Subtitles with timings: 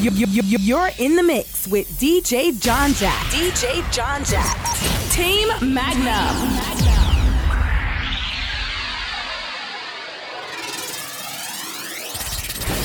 [0.00, 3.20] You're in the mix with DJ Jon Jat.
[3.32, 4.56] DJ Jon Jat.
[5.10, 6.36] Team Magnum.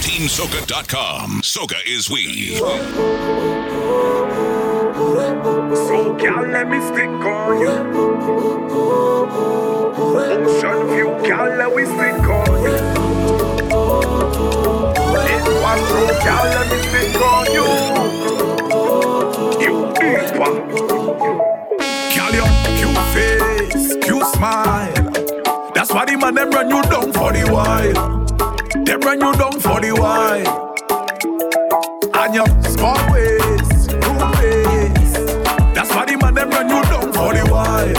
[0.01, 1.41] TeamSoca.com.
[1.43, 2.55] Soca is we.
[5.75, 7.69] So, girl, let me stick on you.
[10.15, 12.77] Ocean view, girl, let me stick on you.
[15.43, 15.79] One
[16.23, 16.79] girl, let me
[17.53, 17.67] you.
[19.61, 19.75] You.
[22.15, 24.93] Girl, your cute face, cute smile.
[25.73, 27.93] That's why the man them run you down for the while.
[29.03, 30.73] Run you down for the while.
[32.13, 33.89] And your small waist.
[35.75, 37.93] That's why the man them run you down for the while.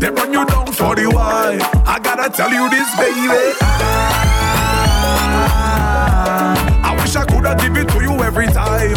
[0.00, 1.58] Run you down for the while.
[1.86, 3.87] I gotta tell you this, baby.
[7.38, 8.94] Coulda give it to you every time.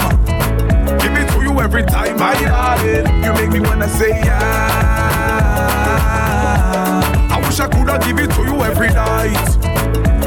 [0.98, 3.06] Give it to you every time, my darling.
[3.24, 4.42] You make me wanna say yeah.
[7.30, 9.46] I wish I coulda give it to you every night.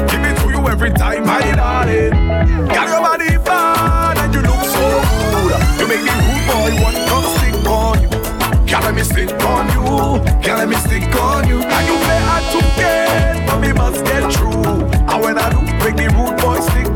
[0.09, 2.11] Give it to you every time, my darling.
[2.67, 5.01] Got your body bad and you look so
[5.35, 5.59] good.
[5.79, 8.09] You make me rude boy want to stick on you.
[8.65, 10.23] Can't let me stick on you.
[10.41, 11.59] Can't let me stick on you.
[11.61, 14.87] And you play hard to get, but me must get through.
[15.11, 16.94] And when I do, make me rude boy stick.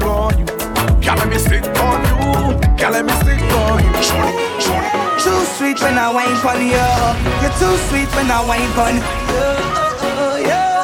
[1.10, 2.54] Can't let me stick on you.
[2.78, 3.94] Can't let me stick on you.
[3.98, 4.90] Shorty, shorty.
[5.18, 6.86] Too sweet when I wine pon you.
[7.42, 9.02] You're too sweet when I wine pon you.
[10.46, 10.78] Yeah.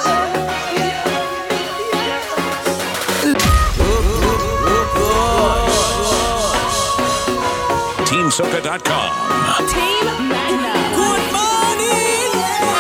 [8.09, 9.09] TeamSoca.com.
[9.69, 10.89] Team Magnum.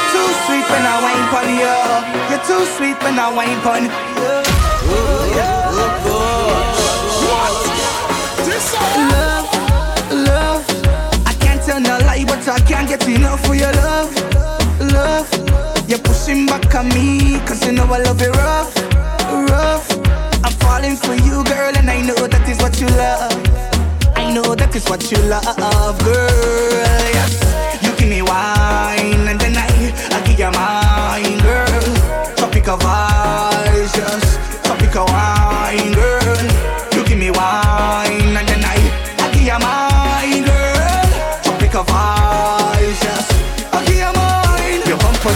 [0.09, 1.77] Too sweet when I wine pon you.
[2.31, 4.54] You're too sweet when I wine pon you.
[9.11, 9.47] Love,
[10.11, 10.63] love.
[11.25, 14.11] I can't tell no lie, but I can't get enough for your love,
[14.93, 15.29] love.
[15.87, 18.75] You're pushing back on me, cause you know I love it rough,
[19.51, 19.87] rough.
[20.43, 23.33] I'm falling for you, girl, and I know that is what you love.
[24.17, 27.11] I know that is what you love, girl.
[27.17, 29.67] Yes, you give me wine, and then I,
[30.11, 32.35] I give you mine, girl.
[32.35, 36.24] Tropical vibes, yes, tropical wine, girl.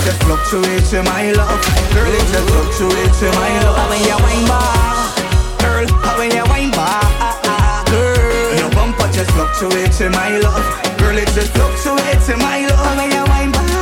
[0.09, 1.61] Just fluctuates in my love,
[1.93, 2.09] girl.
[2.09, 3.77] It just fluctuates in my love.
[3.77, 8.57] How when you wine back, girl, how when you wine back, girl.
[8.57, 10.65] Your bumper just fluctuates in my love,
[10.97, 11.15] girl.
[11.15, 12.79] It just fluctuates in my love.
[12.79, 13.79] How when you wine you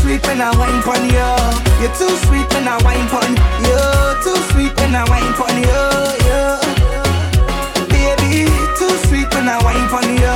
[0.00, 1.30] sweet when I wine pon you.
[1.80, 3.36] You're too sweet when I wine pon
[3.68, 3.80] you.
[4.24, 5.82] Too sweet when I wine pon you.
[6.26, 6.56] Yeah.
[7.92, 8.48] Baby,
[8.78, 10.31] too sweet when I wine pon you.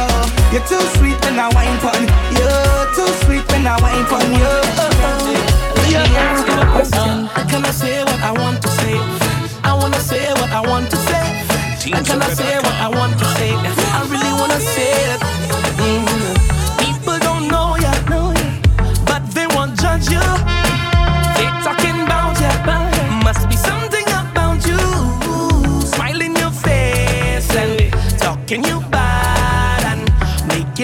[0.53, 2.03] You're too sweet when I wine pon
[2.37, 4.45] You're Too sweet when I wine pon you.
[4.45, 4.96] Uh.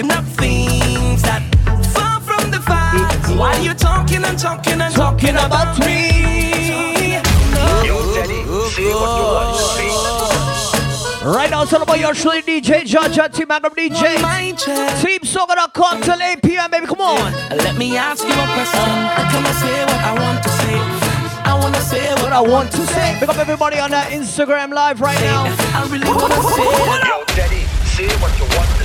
[0.03, 1.39] Making up things that
[1.95, 3.29] far from the facts.
[3.39, 7.15] Why you talking and talking and talking about me?
[7.87, 8.43] Yo, Daddy,
[8.75, 11.25] say what you want to say.
[11.25, 14.21] Right now, it's all about your truly DJ, Judge, and Team Magnum DJ.
[14.21, 15.05] My chest.
[15.05, 16.85] Team Soca.com till 8 p.m., baby.
[16.85, 17.31] Come on.
[17.55, 18.91] Let me ask you a question.
[19.31, 20.75] Can I say what I want to say?
[21.45, 23.15] I wanna say what, What I want to say.
[23.21, 25.45] Pick up everybody on that Instagram live right now.
[25.73, 27.07] I really wanna say it.
[27.07, 28.82] Yo, Daddy, say what you want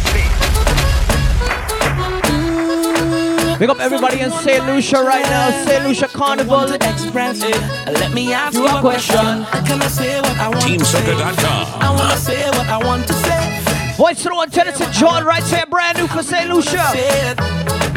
[3.59, 4.65] Pick up everybody in St.
[4.67, 5.51] Lucia right now.
[5.67, 5.85] St.
[5.85, 6.69] Lucia Carnival.
[6.69, 7.57] To express it.
[7.87, 9.19] Let me ask you a a question.
[9.67, 11.03] Can I say what I want to say?
[11.03, 11.83] TeamSoca.com.
[11.83, 13.95] I wanna say what I want to say.
[13.97, 16.49] Voice to the one, Tennyson John right here, brand new for St.
[16.49, 16.87] Lucia.
[16.93, 17.37] Say it.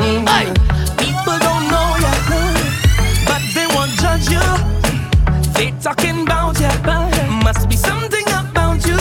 [0.01, 0.27] Mm.
[0.27, 0.47] Hey.
[0.97, 2.11] People don't know ya,
[3.29, 4.41] but they won't judge you.
[5.53, 6.71] They talking about ya,
[7.43, 8.97] must be something about you.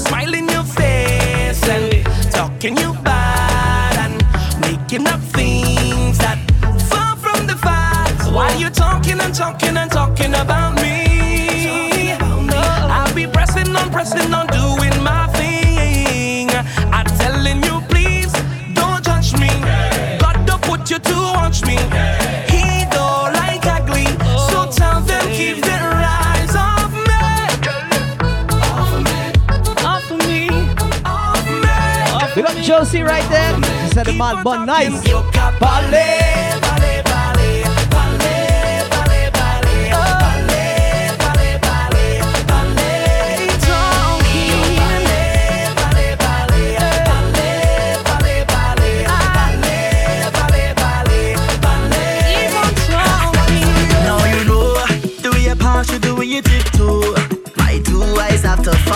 [0.00, 5.23] Smile in your face and talking you bad and making up
[8.74, 12.12] talking and talking and talking about me.
[12.12, 16.50] I'll be pressing on, pressing on, doing my thing.
[16.92, 18.32] I'm telling you, please
[18.74, 19.50] don't judge me.
[20.18, 21.76] God don't put you to watch me.
[22.50, 24.06] He don't like ugly,
[24.48, 27.22] so oh, tell them keep their eyes off me.
[28.70, 29.18] Off me,
[29.84, 30.48] off me,
[31.04, 32.62] off me.
[32.62, 33.54] Josie right there.
[33.86, 35.02] She said the mad bun nice.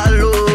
[0.09, 0.48] salud.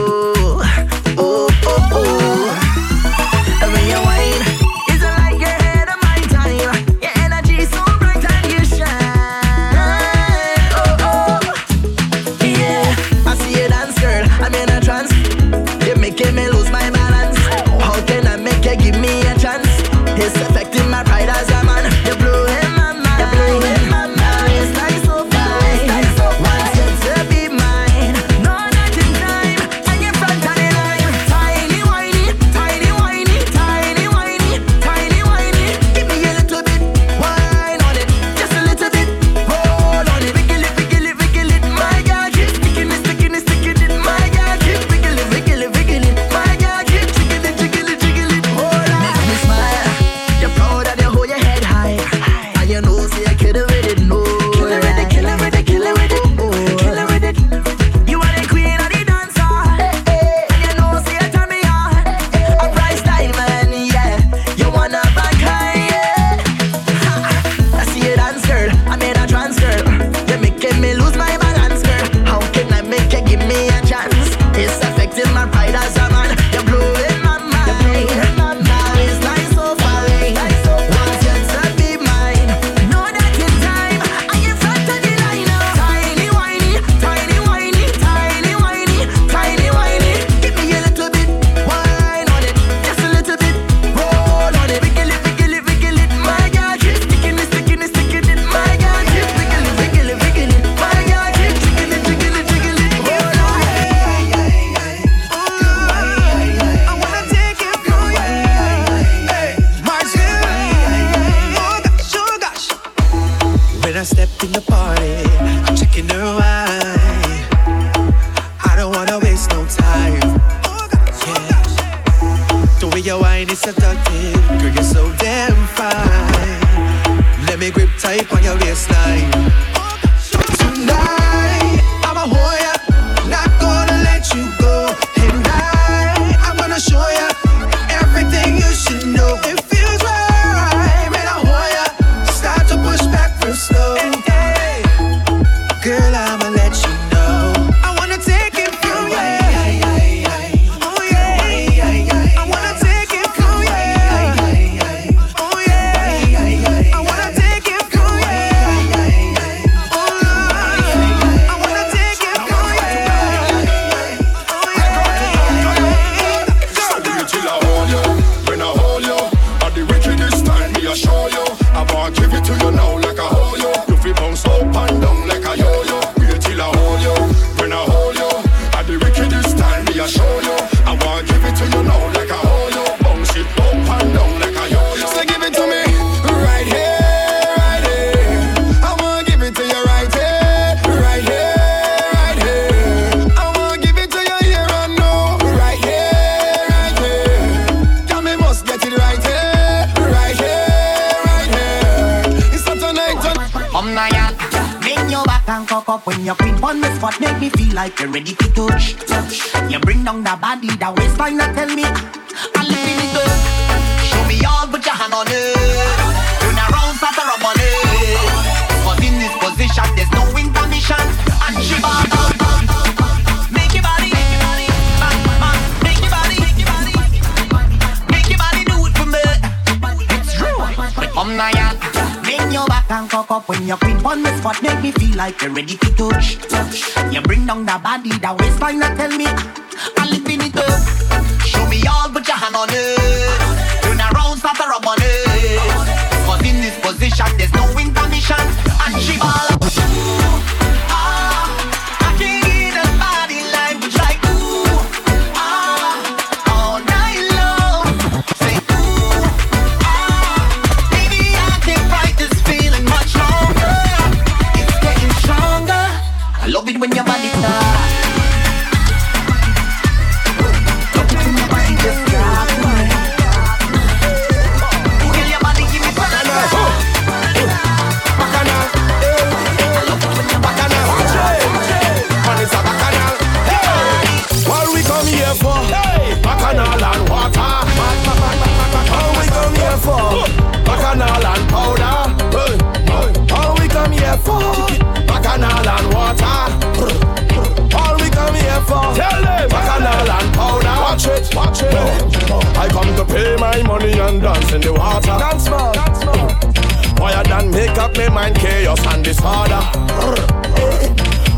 [303.57, 305.07] my money and dance in the water.
[305.07, 306.95] Dance man, dance man.
[306.95, 309.61] Boy, done make up my mind chaos and disorder.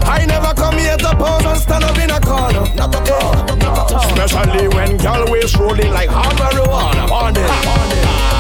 [0.07, 2.65] I never come here to pose and stand up in a corner.
[2.75, 4.11] Not at all, not at all.
[4.11, 7.09] Especially when girl waist rolling like hard marijuana.
[7.09, 8.34] Morning, morning.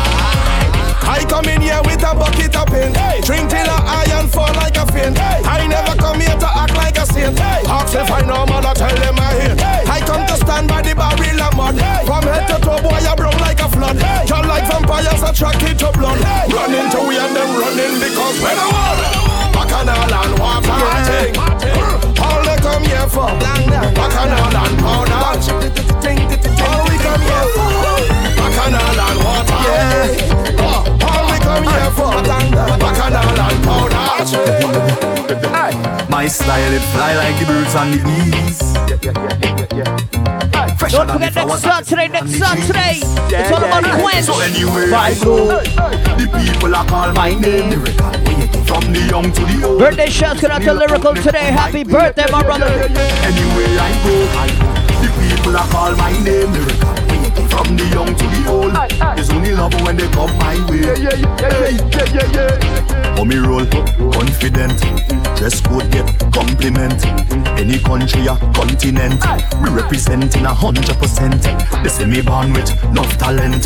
[1.05, 2.93] I come in here with a bucket of pain.
[2.93, 3.21] Hey.
[3.21, 5.13] Drink till I iron fall like a fin.
[5.15, 5.41] Hey.
[5.45, 7.37] I never come here to act like a saint.
[7.37, 7.61] Hey.
[7.69, 9.61] Ask if I know man, I tell them I hate.
[9.87, 11.77] I come to stand by the barrel of mud.
[12.05, 13.97] From head to toe, boy, I brown like a flood.
[14.29, 16.19] Y'all like vampires, attracted to blood.
[16.49, 19.34] Running to we and them running because we're the one.
[19.75, 21.35] Bacchanal and Wafating.
[22.23, 23.27] All they come here for.
[23.93, 25.19] Bacchanal and powder.
[26.63, 27.69] All we come here for.
[28.39, 29.59] Bacchanal and water.
[31.03, 32.15] All we come here for.
[32.79, 34.05] Bacchanal and powder.
[36.09, 38.74] My style it fly like the birds on the bees.
[40.95, 42.99] Don't forget next Saturday, next Saturday.
[43.03, 44.25] It's all about Quench.
[44.25, 45.59] So anyway, I go.
[46.15, 48.11] The people are call my name Lyrical.
[48.65, 49.79] From the young to the old.
[49.79, 51.51] Birthday shouts out to Lyrical today.
[51.51, 52.65] Happy birthday, my brother.
[52.65, 54.15] Anyway, I go.
[55.01, 57.14] The people are call my name Lyrical.
[57.55, 58.75] From the young to the old.
[59.15, 60.81] There's only love when they come my way.
[60.83, 63.19] Yeah, yeah, yeah, yeah, yeah, yeah.
[63.19, 63.65] On me roll,
[64.11, 64.75] confident.
[65.39, 66.03] Dress code get
[66.35, 66.99] compliment.
[67.55, 69.23] Any country or continent,
[69.63, 71.41] we representing a hundred percent.
[71.81, 73.63] They say me born with enough talent.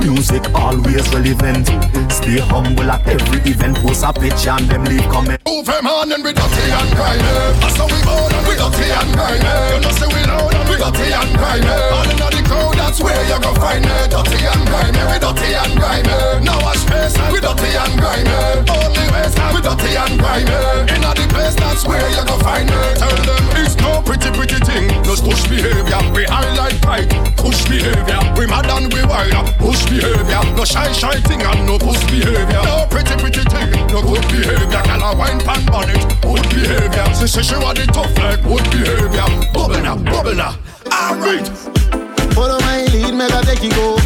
[0.00, 1.68] Music always relevant.
[2.10, 3.76] Stay humble at every event.
[3.84, 5.40] Post a picture and them leave comment.
[5.44, 7.20] Move them on and we dirty and grimy.
[7.60, 9.44] That's how we born and we dirty and grimy.
[9.44, 11.68] You know say we loud and we dirty and grimy.
[11.68, 13.96] All in the crowd, that's where you go find me.
[14.08, 16.16] Dirty and grimy, we dirty and grimy.
[16.46, 18.38] Now wash face we dirty and grimy.
[18.70, 20.56] Only waste we dirty and grimy.
[20.94, 22.80] In the place, that's where you go find me.
[22.96, 24.88] Tell them it's no pretty pretty thing.
[25.02, 26.00] Just push behavior.
[26.14, 27.10] We highlight pride.
[27.36, 28.20] Push behavior.
[28.38, 29.46] We mad and we wild.
[29.58, 30.42] Push behavior.
[30.54, 32.62] No shy shy thing and no push behavior.
[32.64, 33.70] No pretty pretty thing.
[33.90, 34.82] No good behavior.
[34.86, 36.02] Can I wine pan bonnet?
[36.22, 37.06] Good behavior.
[37.18, 39.26] She say she want it tough like good behavior.
[39.52, 40.54] Bubble now, bubble now.
[40.92, 41.95] Alright.
[42.36, 43.96] Follow my lead, I take you go.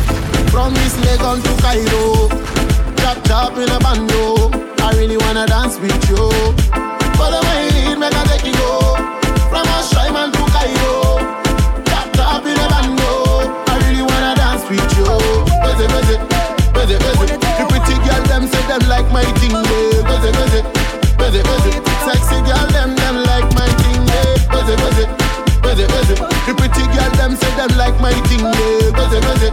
[0.54, 2.30] From this Lagos to Cairo.
[3.02, 4.54] Chop chop in a bando.
[4.86, 6.30] I really wanna dance with you.
[7.18, 8.94] Follow my lead, I take you go.
[9.50, 11.18] From a Shyman to Cairo.
[11.90, 13.10] Chop chop in a bando.
[13.66, 15.10] I really wanna dance with you.
[15.66, 16.16] Busy, busy,
[16.70, 17.26] busy, busy.
[17.34, 20.06] The pretty girl them say them like my thing, yeah.
[20.06, 20.62] Busy, busy,
[21.18, 21.72] busy, busy.
[22.06, 22.69] Sexy girl
[27.30, 28.90] them say them like my thing, yeah.
[28.98, 29.50] Busy, busy,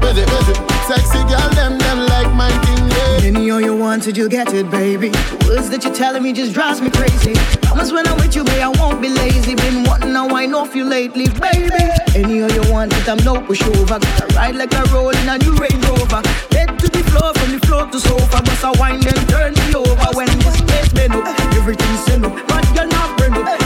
[0.00, 0.54] busy, busy.
[0.88, 3.28] Sexy girl them them like my thing, yeah.
[3.28, 5.08] Any all you wanted, you get it, baby.
[5.48, 7.34] Words that you're telling me just drives me crazy.
[7.62, 9.54] Promise when I'm with you, babe, I won't be lazy.
[9.54, 11.84] Been wanting to wine off you lately, baby.
[12.14, 14.00] Any all you want, it, I'm no pushover.
[14.00, 16.20] Gotta ride like a roll in a new Range Rover.
[16.52, 18.42] Head to the floor, from the floor to sofa.
[18.42, 20.08] Bust a wine, then turn me over.
[20.12, 22.34] When this place bend up, everything send up.
[22.48, 23.63] But you're not burn up.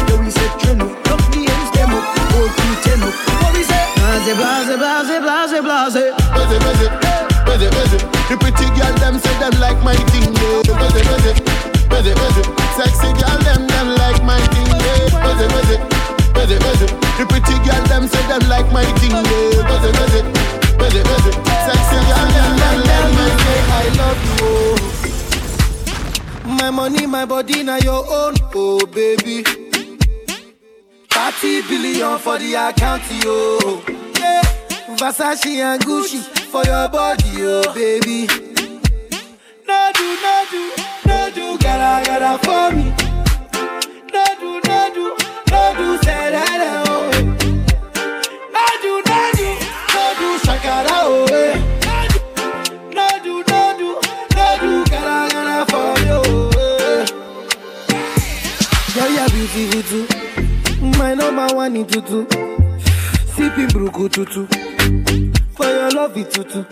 [4.29, 4.37] Say?
[4.37, 6.13] Blase, blase, blase, blase, blase.
[6.37, 6.89] Busy, busy,
[7.47, 7.99] busy, busy.
[8.29, 10.63] The pretty girl them say them like my thing, yeah.
[10.69, 11.33] Busy, busy,
[11.89, 12.43] busy, busy.
[12.77, 15.25] Sexy girl them them like my thing, yeah.
[15.25, 15.77] Busy, busy,
[16.37, 16.87] busy, busy.
[17.17, 19.65] The pretty girl them say them like my thing, yeah.
[19.65, 20.21] Busy, busy,
[20.77, 21.33] busy, busy.
[21.65, 23.65] Sexy girl them them like my thing.
[23.73, 24.45] I love you.
[24.45, 24.77] oh.
[26.61, 29.43] My money, my body, now your own, oh baby.
[31.11, 33.83] 30 billion for the account, yo.
[34.99, 36.21] Versace and Gucci
[36.51, 38.27] for your body, oh baby.
[39.67, 40.63] No do, no do,
[41.07, 42.85] no do, gotta, gotta for me.
[44.13, 45.05] No do, no do,
[45.51, 47.11] no do, say that, oh.
[48.55, 49.49] No do, no do,
[49.95, 51.27] no do, shakara, oh.
[51.31, 51.55] eh.
[52.95, 53.89] No do, no do,
[54.35, 56.59] no do, gotta, gotta for you, oh.
[56.59, 57.07] eh.
[58.95, 59.31] Girl, you're
[59.71, 60.99] beautiful.
[60.99, 62.48] My number one in tutu.
[63.39, 64.47] Sipping bruku tutu.
[65.55, 66.65] For your love it tutu.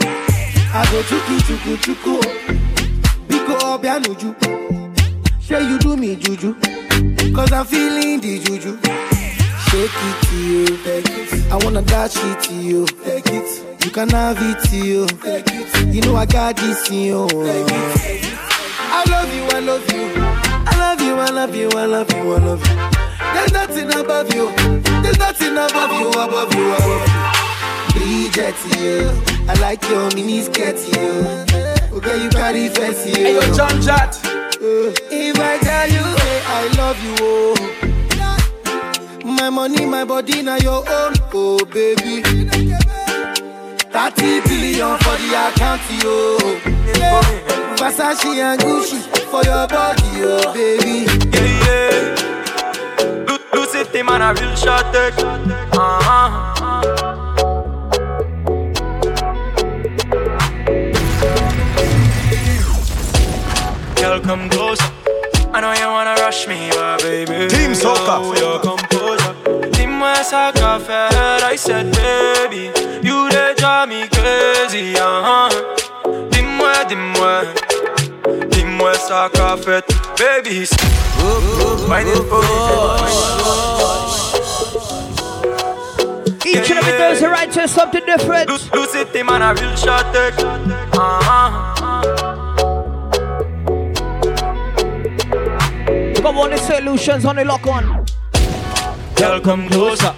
[0.75, 2.15] I go chuku chuku chuku.
[3.29, 4.35] Biko obianuju.
[5.41, 6.55] Say you do me juju.
[7.33, 8.79] Cause I'm feeling the juju.
[9.69, 10.67] Shake it to you.
[11.53, 12.85] I wanna dash it to you.
[13.05, 13.85] Take it.
[13.85, 15.07] You can have it to you.
[15.07, 15.95] Take it.
[15.95, 17.29] You know I got this in you.
[17.31, 20.26] I love you, I love you.
[21.19, 22.77] I love you, I love you, I love you, I love you.
[23.35, 24.53] There's nothing above you.
[25.03, 27.09] There's nothing above you, above you, above
[27.95, 28.01] you.
[28.01, 29.11] Bridget, you.
[29.49, 31.97] I like your mini skirt, you.
[31.97, 33.17] Okay, you carry fancy, you.
[33.17, 34.19] Hey, yo, Jon Jat.
[34.25, 37.57] Uh, if I tell you, hey, I love you, oh.
[39.25, 42.23] My money, my body, now your own, oh baby.
[43.97, 46.37] 30 billion for the account, yo.
[47.77, 49.01] Versace and Gucci
[49.31, 51.07] for your body, oh baby.
[51.33, 53.27] Yeah, yeah.
[53.27, 55.15] Lu- Lucy Tim and a real shot take.
[55.73, 56.53] Uh-huh.
[63.97, 64.85] Girl, come closer.
[65.53, 67.49] I know you wanna rush me, but baby.
[67.49, 68.19] Team Soca.
[68.21, 68.97] oh, Your composure.
[68.97, 69.16] Dis-moi
[70.31, 71.45] glass of coffee.
[71.45, 72.71] I said, baby,
[73.07, 74.95] you they drive me crazy.
[74.97, 75.51] Uh huh.
[76.31, 77.43] Dis-moi, dis-moi,
[78.51, 79.85] dis-moi ça qu'a fait,
[80.19, 80.67] baby.
[81.89, 82.43] Mine for
[86.47, 88.49] Each and every Thursday, right to something different.
[88.49, 90.35] Lose it, man, I will shot it.
[90.93, 91.75] Uh huh.
[96.23, 98.06] Come on, it's solutions on the lock on.
[99.17, 100.15] Girl, come closer.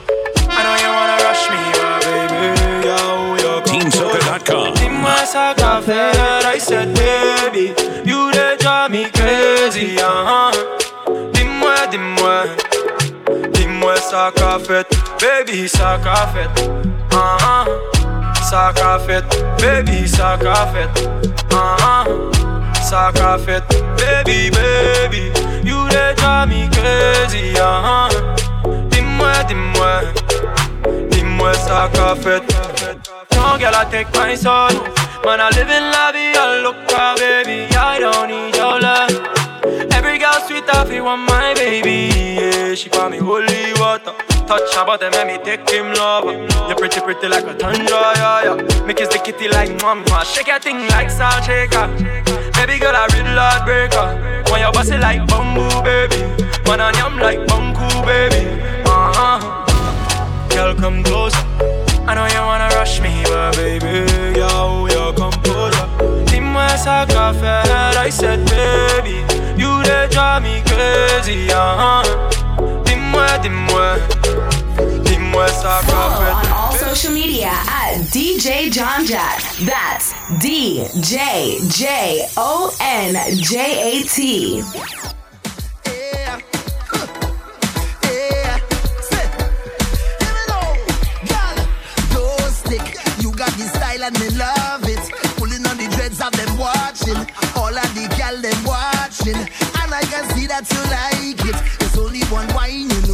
[0.50, 1.60] I know you wanna rush me,
[2.02, 2.50] baby,
[2.84, 4.74] yo, yo, TeamSoca.com.
[4.82, 5.24] In my
[5.56, 6.10] cafe,
[6.44, 7.74] I said, baby,
[8.04, 10.50] you they drive me crazy, uh huh.
[11.32, 12.46] Dis-moi, dis-moi,
[13.52, 13.94] dis-moi
[15.20, 16.26] baby, ça qu'a
[17.12, 17.66] uh huh.
[19.60, 20.66] Baby, ça qu'a
[21.52, 22.04] uh huh.
[23.96, 25.30] Baby, baby,
[25.62, 28.38] you they drive me crazy, uh huh
[29.44, 30.00] dis-moi,
[31.10, 32.42] dis-moi ça qu'a fait.
[33.30, 34.70] Don't girl, I take my soul.
[35.24, 37.66] Man, I live in la vida loca, baby.
[37.76, 39.10] I don't need your love.
[39.92, 42.10] Every girl sweet, I want my baby.
[42.40, 44.12] Yeah, she call me holy water.
[44.46, 46.32] Touch her body, make me take him lover.
[46.66, 48.86] You're pretty, pretty like a tundra, yeah, yeah.
[48.86, 50.24] Make his the kitty like mama.
[50.24, 51.86] Shake your thing like salt shaker.
[52.54, 54.06] Baby girl, I really love breaker.
[54.50, 56.16] When you boss it like bamboo, baby.
[56.66, 58.77] Man, I'm like bamboo, baby
[60.58, 61.34] girl, come close.
[62.08, 63.94] I know you wanna rush me, but baby,
[64.38, 65.88] yo, your composure.
[66.26, 68.16] Dis-moi ça qu'a fait la like
[68.50, 69.16] baby.
[69.56, 72.02] You they drive me crazy, uh huh.
[72.84, 73.88] Dis-moi, dis-moi,
[75.04, 76.04] dis-moi ça qu'a
[76.56, 79.38] all social media at DJ Jon Jat.
[79.68, 83.54] That's D J J O N J
[83.90, 85.17] A T.
[94.08, 95.04] and me love it.
[95.36, 97.18] Pulling on the dreads of them watching.
[97.54, 99.36] All of the gal them watching.
[99.36, 101.56] And I can see that you like it.
[101.78, 103.07] There's only one wine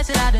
[0.00, 0.39] I that I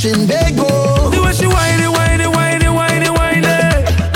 [0.00, 0.64] chin they go.
[1.12, 3.42] The way she whine, whine, whine, whine, whine.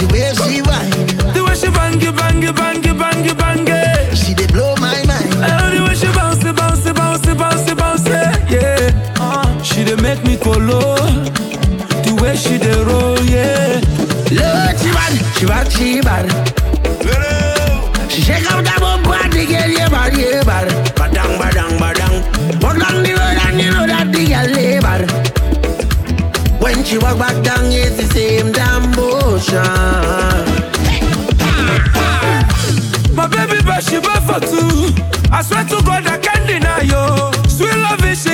[0.01, 0.91] The way she whine.
[1.35, 4.17] The way she bangy bangy bangy bangy bangy.
[4.17, 5.29] She they blow my mind.
[5.45, 8.09] Oh, the way she bounce, bounce, bounce, bounce, bounce.
[8.49, 8.93] Yeah.
[9.21, 10.97] Uh, she they make me colo.
[12.05, 13.81] The way she they roll, yeah.
[14.33, 16.27] Look, she bad, she bad, she bad.
[18.11, 20.44] She shake up that bum body, girl, yeah, bad, yeah.
[26.85, 29.57] When she walk back down, it's the same damn motion.
[33.17, 34.93] My baby, but she bad for two.
[35.33, 37.49] I swear to God, I can't deny you.
[37.49, 38.34] Sweet love is she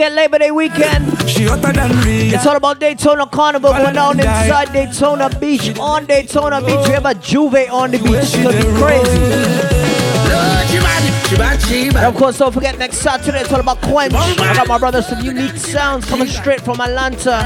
[0.00, 1.28] Don't forget Labor Day weekend.
[1.28, 2.34] She hotter than Rhea.
[2.34, 5.78] It's all about Daytona Carnival going down inside Daytona Beach.
[5.78, 8.14] On Daytona Beach, we have a J'ouvert on the beach.
[8.14, 9.20] It's gonna be crazy.
[11.28, 14.14] She bad, she And of course, don't forget next Saturday, it's all about Quench.
[14.14, 17.44] I got my brother some unique sounds coming straight from Atlanta.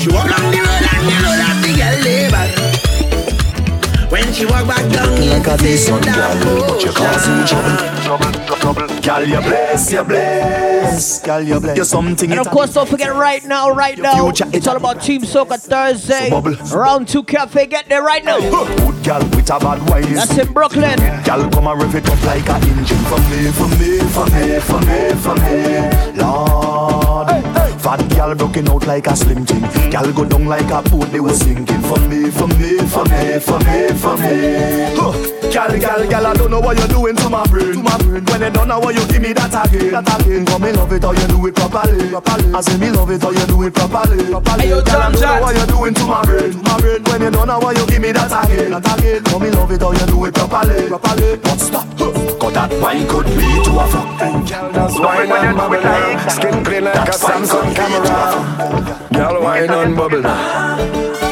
[0.00, 4.10] She walk down the road and you know that the girl lay back.
[4.10, 6.90] When she walk back down, Like a it's the decent same damn girl, but you
[6.90, 7.89] causing trouble, motion.
[8.10, 8.88] Trouble, trouble.
[9.02, 11.22] Girl, you bless, you bless.
[11.22, 11.76] Girl, you bless.
[11.76, 12.28] You're something.
[12.32, 16.28] And of course, don't forget right now, right now, it's all about Team Soca Thursday.
[16.76, 18.40] Round 2 Cafe, get there right now.
[18.40, 20.12] Good girl with a bad wine.
[20.12, 20.98] That's in Brooklyn.
[21.22, 24.58] Girl, come and rev it up like a engine for me, for me, for me,
[24.58, 26.20] for me, for me.
[26.20, 29.64] Lord, fat girl broken out like a slim thing.
[29.90, 31.80] Girl go down like a boat they was sinking.
[31.82, 34.92] For me, for me, for me, for me, for me.
[34.94, 35.12] Huh.
[35.50, 37.72] Girl, girl, girl, I don't know what you're doing to my brain.
[37.72, 38.24] To my brain.
[38.24, 39.90] When you don't know what you give me that again.
[39.92, 40.46] That again.
[40.46, 42.08] Come me love it how you do it properly.
[42.08, 42.54] properly.
[42.54, 44.30] I say me love it how you do it properly.
[44.30, 44.62] properly.
[44.62, 46.52] Hey, yo, girl, I don't know what you're doing to my brain.
[46.52, 47.02] To my brain.
[47.04, 48.70] When you don't know what you give me that again.
[48.70, 49.24] That again.
[49.24, 50.88] Come me love it how you do it properly.
[50.88, 51.36] properly.
[51.38, 51.86] But stop.
[51.98, 52.12] Huh.
[52.38, 54.72] Cause that wine could lead to a fucking girl.
[54.72, 56.30] That's wine and bubble.
[56.30, 59.08] Skin clean like a Samsung camera.
[59.12, 60.76] Girl, wine on bubble now.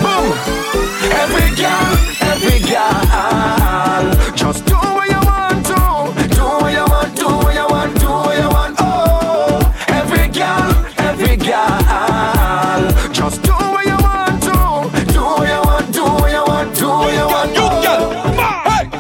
[0.03, 0.27] Boom.
[1.22, 1.90] Every girl,
[2.33, 3.08] every girl,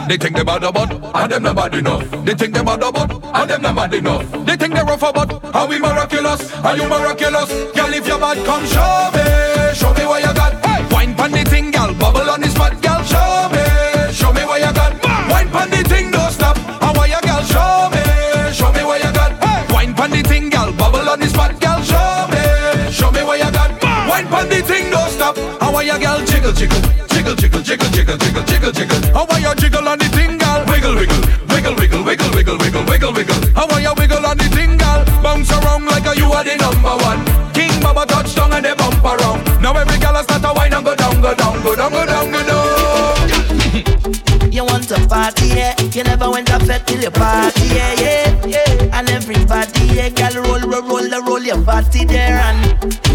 [0.08, 2.10] They think they bad about, and them not bad enough.
[2.24, 4.46] They think they bad about, and them not bad enough.
[4.46, 7.48] They think they rough about, and we miraculous, and you miraculous.
[7.76, 10.54] Girl, if you bad, come show me, show me what you got.
[10.64, 10.86] Hey.
[10.94, 14.60] Wine pon the thing, girl, bubble on the spot, girl, show me, show me what
[14.64, 14.92] you got.
[15.30, 16.56] Wine pon the thing, don't stop.
[16.56, 17.42] Ah, How are you, girl?
[17.44, 19.32] Show me, show me what you got.
[19.44, 19.74] Hey.
[19.74, 23.38] Wine pon the thing, girl, bubble on the spot, girl, show me, show me what
[23.44, 23.70] you got.
[24.08, 25.36] Wine pon the thing, don't stop.
[25.60, 26.24] How are you, girl?
[26.24, 26.80] Jiggle, jiggle,
[27.36, 29.00] jiggle, jiggle, jiggle, jiggle, jiggle, jiggle, jiggle.
[29.12, 30.64] How are you jiggle on the thing, girl?
[30.68, 33.36] Wiggle, wiggle, wiggle, wiggle, wiggle, wiggle, wiggle, wiggle, wiggle.
[33.54, 35.04] How are you wiggle on the thing, girl?
[35.22, 37.24] Bounce around like a you are the number one.
[37.52, 39.44] King Baba touchdown and they bump around.
[39.60, 42.06] Now every girl has start to wine and go down, go down, go down, go
[42.06, 42.68] down, go down.
[44.52, 45.74] You want to party, yeah.
[45.92, 48.98] You never went to fed till you party, yeah, yeah, yeah.
[48.98, 52.40] And everybody, yeah, girl, roll, roll, roll, roll, roll your body there.
[52.40, 53.07] And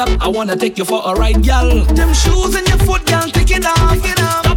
[0.00, 0.08] up.
[0.20, 1.84] I wanna take you for a ride, gal.
[1.98, 4.00] Them shoes in your foot, gal, take it off.
[4.00, 4.49] hold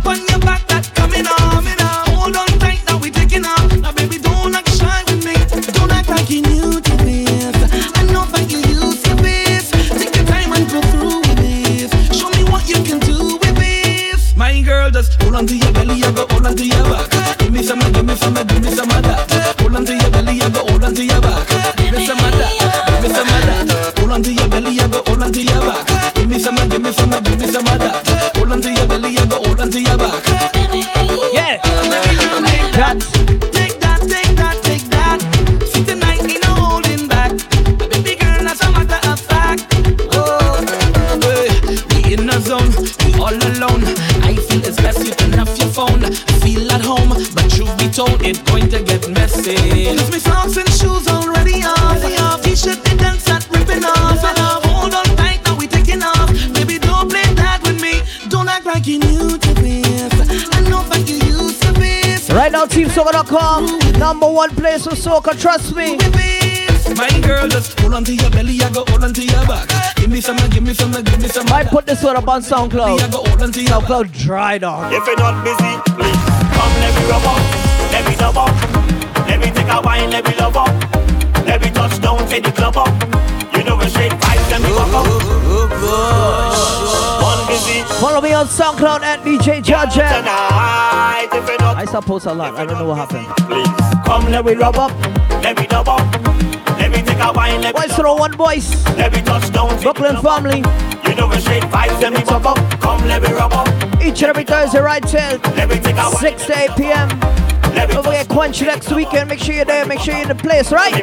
[64.34, 65.98] one place for soca, trust me.
[66.96, 69.70] My girl, just hold on to your belly, I go hold on to your back.
[69.96, 71.48] Give me some, give me some, give me some.
[71.48, 73.00] I put this one up on SoundCloud.
[73.00, 74.92] SoundCloud dried on.
[74.94, 77.40] If you're not busy, please come let me rub up,
[77.92, 80.68] let me dub up, let me take a wine, let me love up,
[81.46, 82.90] let me touch down, take the club up.
[83.56, 85.08] You know we straight vibes, let me walk up.
[87.22, 87.84] One busy.
[88.02, 91.13] Follow me on SoundCloud at DJ Judge.
[91.24, 92.56] Tonight, if you're not I suppose a lot.
[92.56, 93.28] I don't know what happened.
[93.48, 94.92] Please come let me rub up,
[95.42, 96.02] let me dub up,
[96.78, 98.86] let me take a wine, let me throw one voice.
[98.98, 100.64] Let me touch down, Brooklyn family.
[101.08, 103.68] You know we straight vibes, let me walk up, come let me rub up.
[104.02, 107.10] Each and every Thursday, right till 6 to 8 p.m.
[107.88, 109.30] Don't forget Quench next weekend.
[109.30, 109.86] Make sure you're there.
[109.86, 110.94] Make sure you're in the place, right?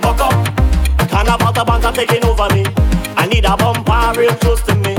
[1.09, 2.65] Carnival the bands are taking over me.
[3.17, 4.95] I need a bumper real close to me.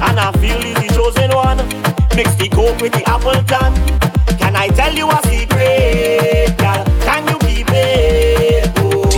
[0.00, 1.58] And I feel he's the chosen one.
[2.16, 4.17] Mix the coke with the apple tan.
[4.36, 6.56] Can I tell you a secret?
[6.58, 8.70] Girl, can you keep it?
[8.78, 9.08] Oh,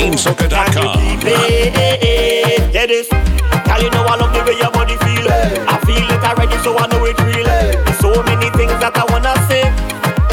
[2.02, 2.74] it?
[2.74, 3.08] Yeah, this.
[3.08, 5.26] Girl, you know I love the way your body feel.
[5.66, 7.44] I feel it already, so I know it real.
[7.46, 9.64] There's so many things that I wanna say.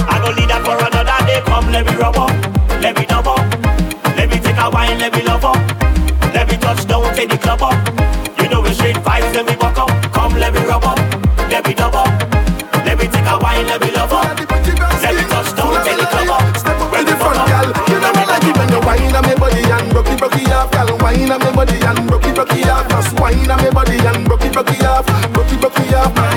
[0.07, 1.41] I go leave that for another day.
[1.45, 2.31] Come, let me rub up,
[2.81, 3.43] let me dub up,
[4.15, 5.57] let me take a wine, let me love up,
[6.33, 7.75] let me touch down, take the club up.
[8.41, 9.91] You know we straight vibes, let me walk up.
[10.13, 10.99] Come, let me rub up,
[11.49, 12.09] let me dub up,
[12.85, 14.46] let me take a wine, let me love up,
[21.57, 22.87] body and broke it, broke it off.
[22.87, 25.93] Just wine on me body and broke it, broke it off, broke it, broke it
[25.95, 26.36] off,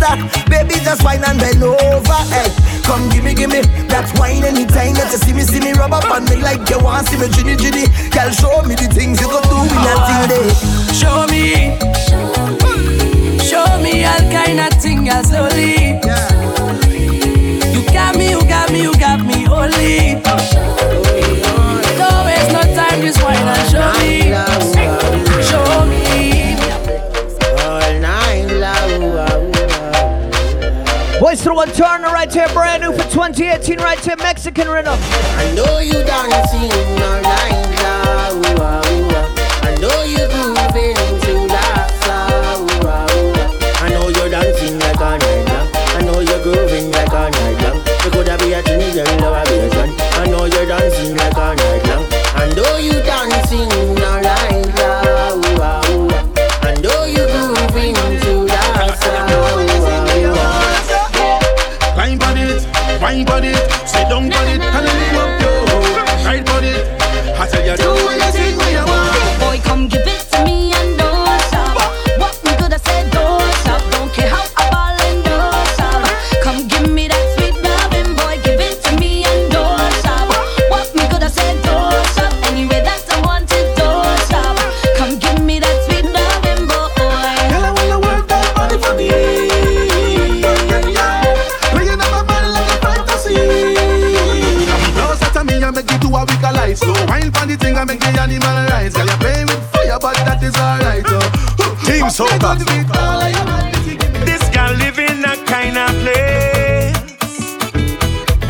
[0.00, 0.18] stop.
[0.48, 2.20] Baby, just wine and bend over.
[2.32, 2.48] Hey,
[2.82, 3.60] come give me, give me
[3.92, 6.80] that wine anytime that you see me, see me rub up on me like you
[6.80, 7.49] want see me.
[33.40, 34.98] DJ tune right to Mexican rhythm.
[35.00, 36.99] I know you dancing.
[102.20, 102.28] This
[104.50, 106.94] girl live in a kind of place.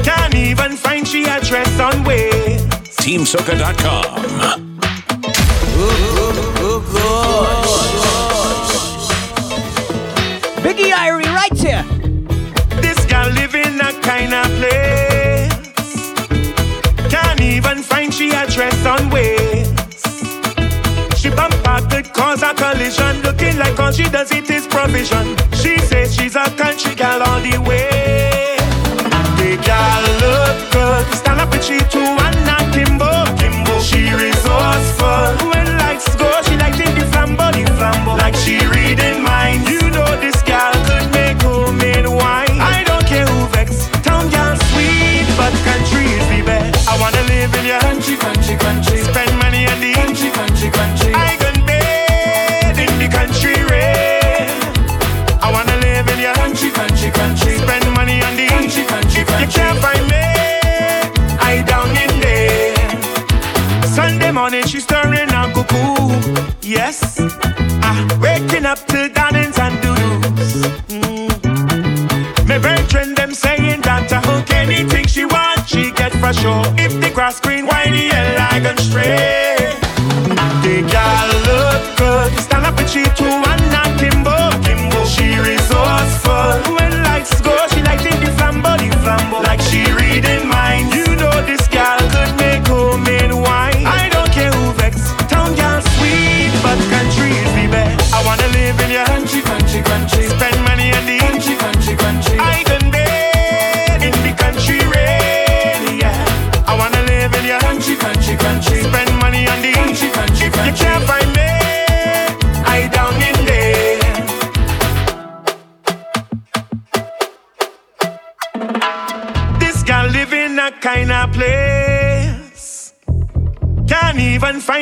[0.05, 2.59] Can't even find she a dress on way.
[2.99, 4.25] TeamSoca.com.
[10.65, 11.85] Biggie Irie right here.
[12.83, 15.55] This girl live in a kind of place.
[17.09, 18.47] Can't even find she a
[18.89, 19.30] on way.
[23.81, 25.39] Cause she does it is provision.
[25.55, 28.20] She says she's a country gal all the way.
[76.33, 76.90] pressure.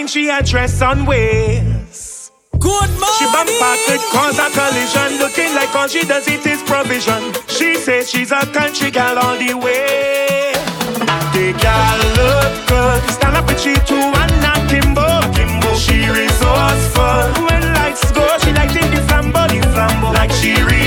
[0.09, 2.33] she a dress on waist.
[2.53, 3.19] Good morning.
[3.19, 3.51] She bump
[3.89, 7.33] with cause a collision, looking like all she does it is provision.
[7.47, 10.53] She says she's a country gal all the way.
[11.35, 15.07] The gal look good, stand up with she too and not Kimbo.
[15.37, 15.75] Kimbo.
[15.77, 17.45] She resourceful.
[17.47, 20.15] When lights go, she like in the flambo, the flambo.
[20.15, 20.55] Like she.
[20.63, 20.78] Re-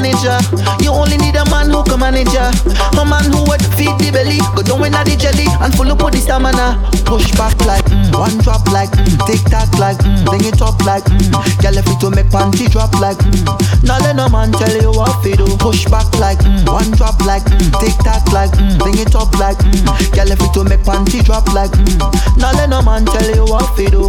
[0.00, 0.40] Manager.
[0.80, 2.32] You only need a man who can manage.
[2.32, 6.00] A man who would feed the belly, go down with the jelly and full up
[6.00, 6.80] with the stamina.
[7.04, 10.80] Push back like mm, one drop like mm, tick tock like mm, bring it up
[10.88, 11.28] like mm.
[11.60, 13.44] Girl, if it to make panty drop like mm.
[13.84, 15.44] Now let no man tell you what to do.
[15.60, 19.36] Push back like mm, one drop like mm, tick tock like mm, bring it up
[19.36, 19.84] like mm.
[20.16, 22.00] Girl, if it to make panty drop like mm.
[22.40, 24.08] Now let no man tell you what to do.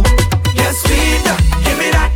[0.56, 1.20] Yes, feed,
[1.68, 2.11] give me that.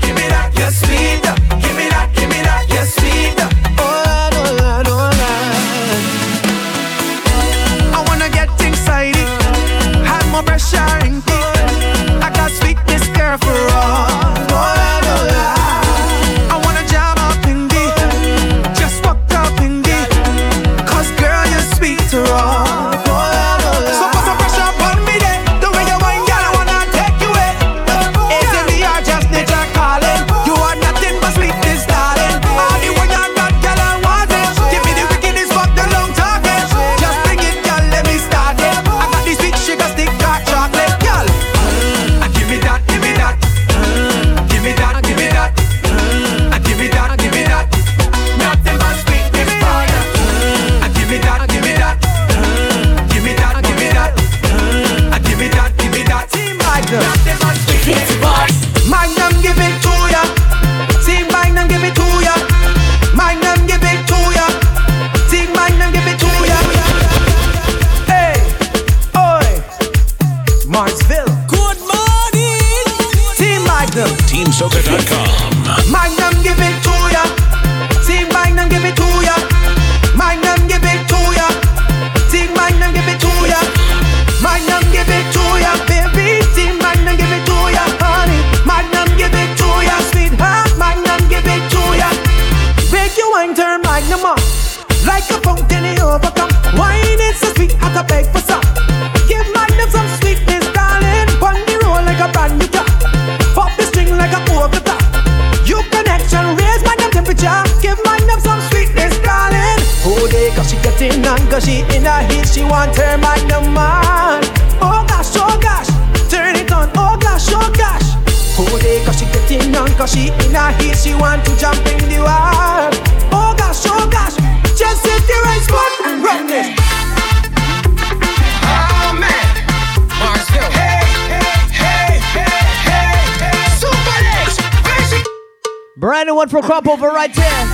[136.83, 137.65] drop over right there.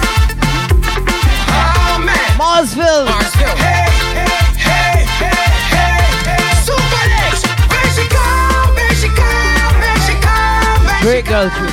[2.39, 3.09] Marsville.
[11.03, 11.72] Great girl, too.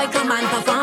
[0.00, 0.79] boy come and perform.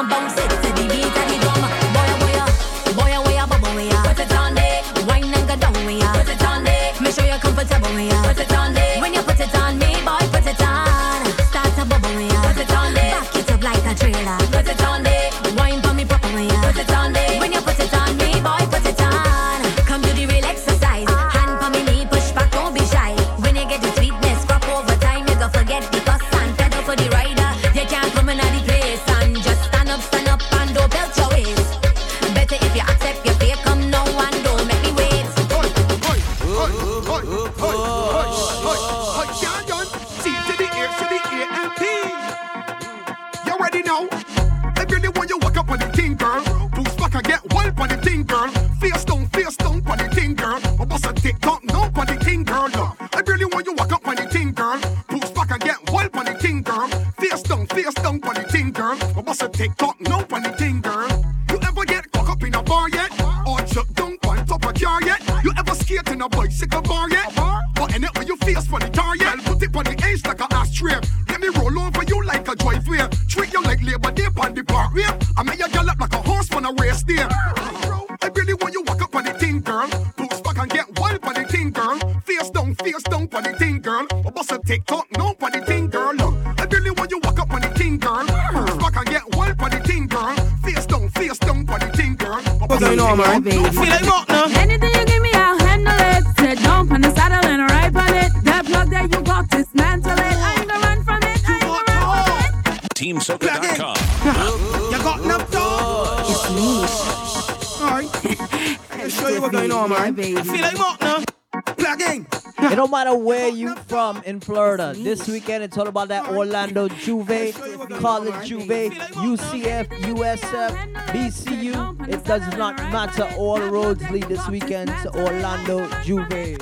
[114.25, 114.93] in Florida.
[114.95, 117.53] This weekend, it's all about that Orlando J'ouvert,
[117.99, 122.09] College J'ouvert, UCF, USF, BCU.
[122.09, 123.29] It does not matter.
[123.37, 126.61] All roads lead this weekend to Orlando J'ouvert.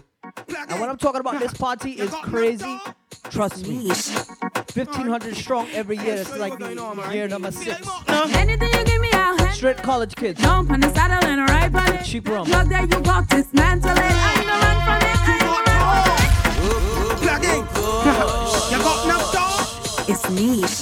[0.70, 2.80] And when I'm talking about this party, is crazy.
[3.30, 3.88] Trust me.
[3.88, 6.16] 1,500 strong every year.
[6.16, 7.88] It's like the year number six.
[9.54, 10.42] Straight college kids.
[10.42, 12.04] Jump on the saddle and ride on it.
[12.04, 12.48] Cheap rum.
[12.48, 13.54] Look that you got this
[17.26, 17.66] plugging.
[18.72, 20.10] You got enough dog?
[20.10, 20.82] It's niche.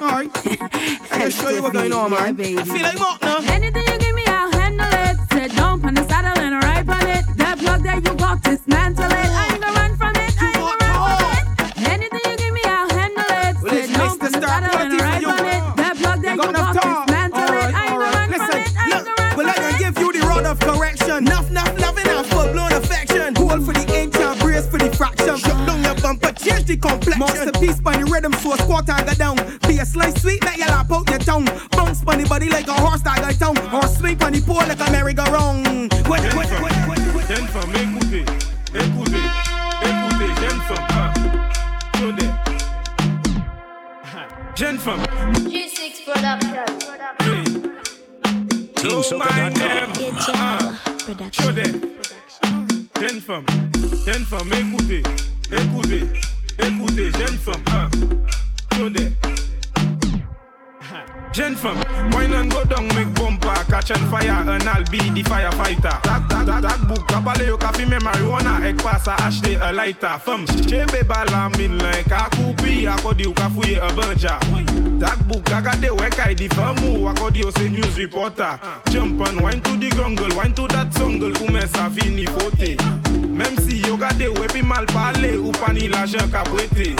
[0.00, 0.30] Alright.
[1.12, 2.38] I'll show you what's going on, man.
[2.40, 3.38] I feel like Mark now.
[3.54, 5.16] Anything you give me, I'll handle it.
[5.32, 7.24] Sit down on the saddle and ride on it.
[7.36, 8.74] That plug that you got is it.
[8.74, 10.32] I ain't gonna run from it.
[10.40, 11.88] I ain't gonna run from it.
[11.94, 13.54] Anything you give me, I'll handle it.
[13.70, 15.62] Sit down on the saddle and ride on it.
[15.80, 17.10] That plug that you got is it.
[17.10, 17.70] I ain't gonna run from it.
[17.70, 19.36] I ain't gonna run from it.
[19.36, 21.16] Well, I can give you the rod of correction.
[21.16, 21.75] Enough, enough.
[27.18, 28.56] Masterpiece by the rhythm so a
[28.92, 29.36] I got down.
[29.66, 31.46] Be a slice sweet, let your lap out your tongue.
[31.72, 33.56] Bounce on the body like a horse tiger got down.
[33.56, 35.92] Horse sweep on the pole like a merry-go-round.
[36.08, 37.26] What, what, what, what, what?
[37.28, 38.24] Jeune femme, écoutez,
[38.74, 39.24] écoutez,
[39.82, 41.12] écoutez, jeune femme, hein.
[41.92, 42.32] Tenez.
[44.54, 45.02] Jeune femme.
[45.48, 46.64] G6 Production.
[46.78, 47.44] Production.
[48.74, 50.76] TeamSoca.com.
[51.04, 51.54] Production.
[53.00, 53.46] Jeune femme,
[54.06, 54.75] jeune femme, écoutez.
[63.86, 66.02] Catch on fire, and I'll be the firefighter.
[66.02, 70.18] That, that, that, that book, kabale yo kafi me marijuana, ek pasa ashte a lighter.
[70.18, 74.38] Femme, chebe bala min like a kupi, akodi yo kafuye a banja.
[75.00, 78.58] That book, agade wek I di famu, akodi yo se news reporter.
[78.90, 82.76] Jump and wine to the jungle, wine to that jungle, ume sa fini fote.
[83.36, 86.96] Même si yo gade wepi mal pale, ou pani l'argent ka prêté.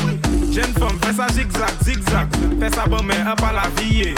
[0.52, 2.28] Jeune femme, fais ça zigzag, zigzag,
[2.60, 4.14] fais ça bon mais un pas la vie.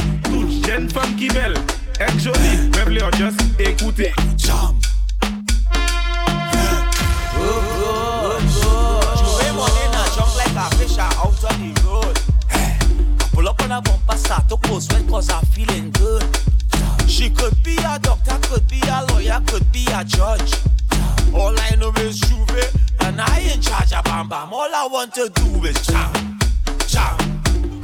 [1.16, 1.54] Qui belle,
[2.00, 4.12] est jolie, meuble or just écoutez.
[4.36, 4.84] Jump.
[9.16, 12.18] Joey Molina jump like a fish out on the road.
[12.50, 16.24] I pull up on a bumper, start to pull sweat cause I'm feeling good.
[17.06, 20.54] She could be a doctor, could be a lawyer, could be a judge.
[21.34, 24.52] All I know is J'ouvert, and I in charge of Bam Bam.
[24.52, 26.38] All I want to do is jam,
[26.86, 27.42] jam,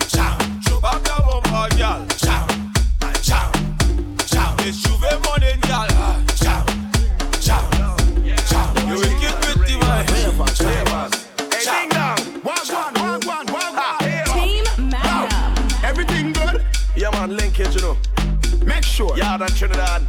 [0.08, 0.60] jam.
[0.62, 2.06] Show back your bumper, girl.
[2.16, 2.46] Jam,
[5.24, 5.88] morning, girl.
[8.88, 10.04] You wicked with the man.
[11.52, 12.18] Hey, ding dong.
[12.42, 13.98] Walk one, walk one, walk.
[14.32, 15.84] Team Magnum.
[15.84, 16.64] Everything good?
[16.96, 17.96] Yeah, man, linkage, you know.
[18.64, 19.16] Make sure.
[19.16, 20.02] Yeah, that Trinidad.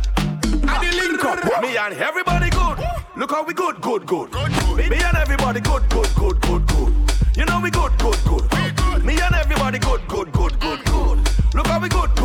[0.45, 1.61] And the link up.
[1.61, 2.77] Me and everybody good.
[3.15, 4.31] Look how we good, good, good.
[4.33, 6.93] Me and everybody good, good, good, good, good.
[7.35, 9.03] You know we good, good, good.
[9.03, 11.19] Me and everybody good, good, good, good, good.
[11.53, 12.24] Look how we good, good, good.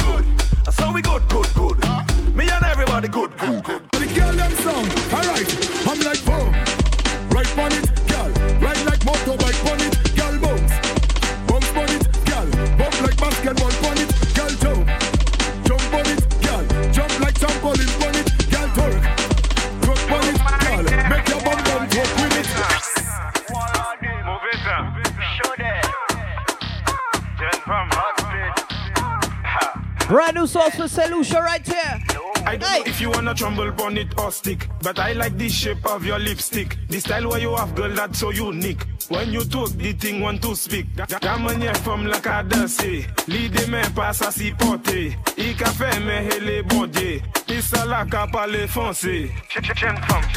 [30.41, 31.99] new sauce for solution right here.
[32.47, 35.47] I don't know if you wanna tremble on it or stick, but I like the
[35.47, 36.77] shape of your lipstick.
[36.89, 38.83] The style where you have, girl, that's so unique.
[39.11, 40.85] When you talk, the thing want to speak.
[40.95, 42.81] Gamanye from la cadence,
[43.27, 45.17] l'idée me passe à s'y porter.
[45.37, 49.29] I café me hele bondé, isa la ka parler foncé.
[49.49, 49.59] Tu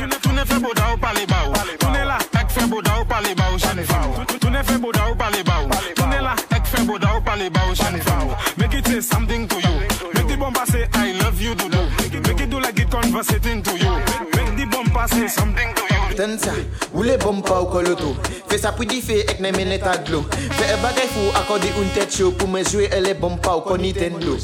[0.03, 2.83] ne, tu ne fais beau da ou parler bas Tu ne la, ek fais beau
[2.83, 4.27] da ou parler bas jeune femme.
[4.41, 5.63] Tu ne fais beau da ou parler bas
[5.95, 8.35] Tu ne la, ek fais beau da ou parler bas jeune femme.
[8.59, 9.81] Make it say something to you.
[10.15, 11.79] Make the bumper say I love you to do.
[12.27, 13.95] Make it do like it conversating to you.
[14.35, 16.17] Make the bumper say something to you.
[16.17, 16.53] Ten sa,
[16.93, 18.15] wule bompa ou koloto
[18.49, 20.23] Fe sa pou di fe ek nan men etat glo
[20.57, 23.83] Fe e bagay fou akorde un tet show pou men jwe e le ou kon
[23.85, 24.39] Nintendo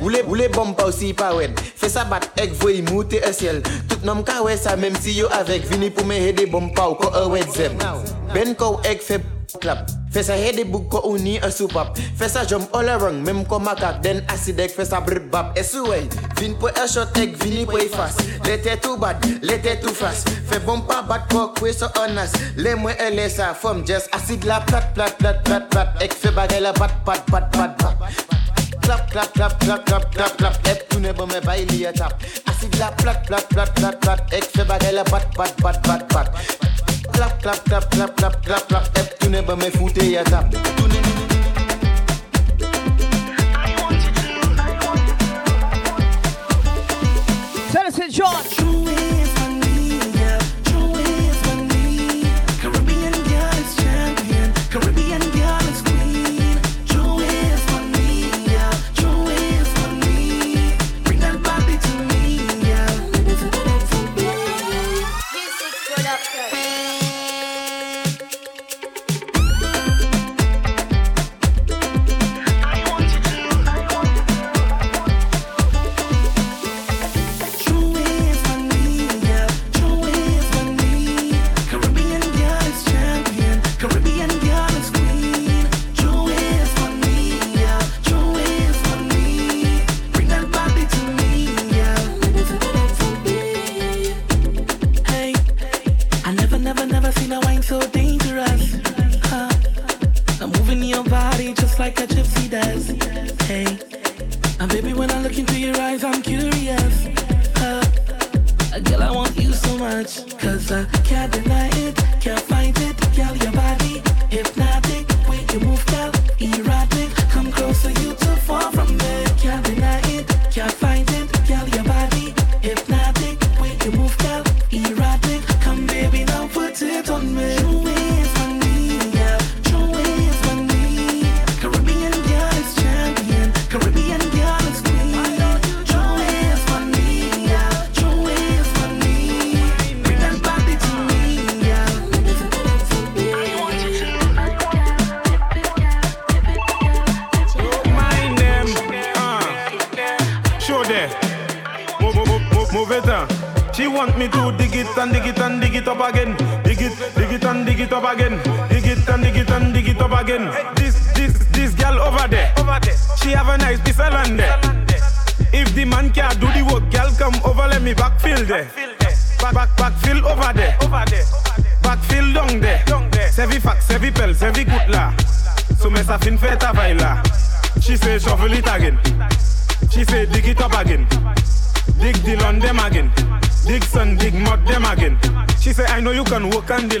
[0.00, 0.12] Ou
[0.54, 1.54] bompa ou si pa wen.
[1.76, 3.62] Fe sa bat ek voy moute e siel.
[3.88, 6.98] Tout nom ka we sa menm si yo avek Vini pou men hede bompa ou
[7.00, 7.78] ko e wet zem.
[8.34, 9.18] Ben kou ek fe
[9.56, 9.90] clap.
[10.16, 13.58] Fe sa hede book ko uni a supap Fe sa jump all around Mem ko
[13.60, 16.08] makak den acidek Fe sa brr bab Esuwe
[16.40, 20.28] Vin po e shot ek vini po e fast Lete too bad Lete too fast.
[20.48, 22.36] Fe bompa bat ko kwe so honest.
[22.56, 25.88] Le mwen ele sa Fom just acid la plat plat plat plat plat.
[26.02, 27.96] Ek fe bagay la bat pat pat pat pat
[28.86, 30.54] Clap clap clap clap clap clap clap.
[30.70, 32.22] Ek toune bon me bay li a tap.
[32.46, 34.22] Acid la plat plat plat plat plat.
[34.32, 36.75] Ek fe bagay la bat pat pat pat pat
[37.16, 38.98] Clap clap clap clap clap clap clap.
[39.00, 40.52] Ek toune bon me foute a tap.
[40.52, 41.15] Tennessee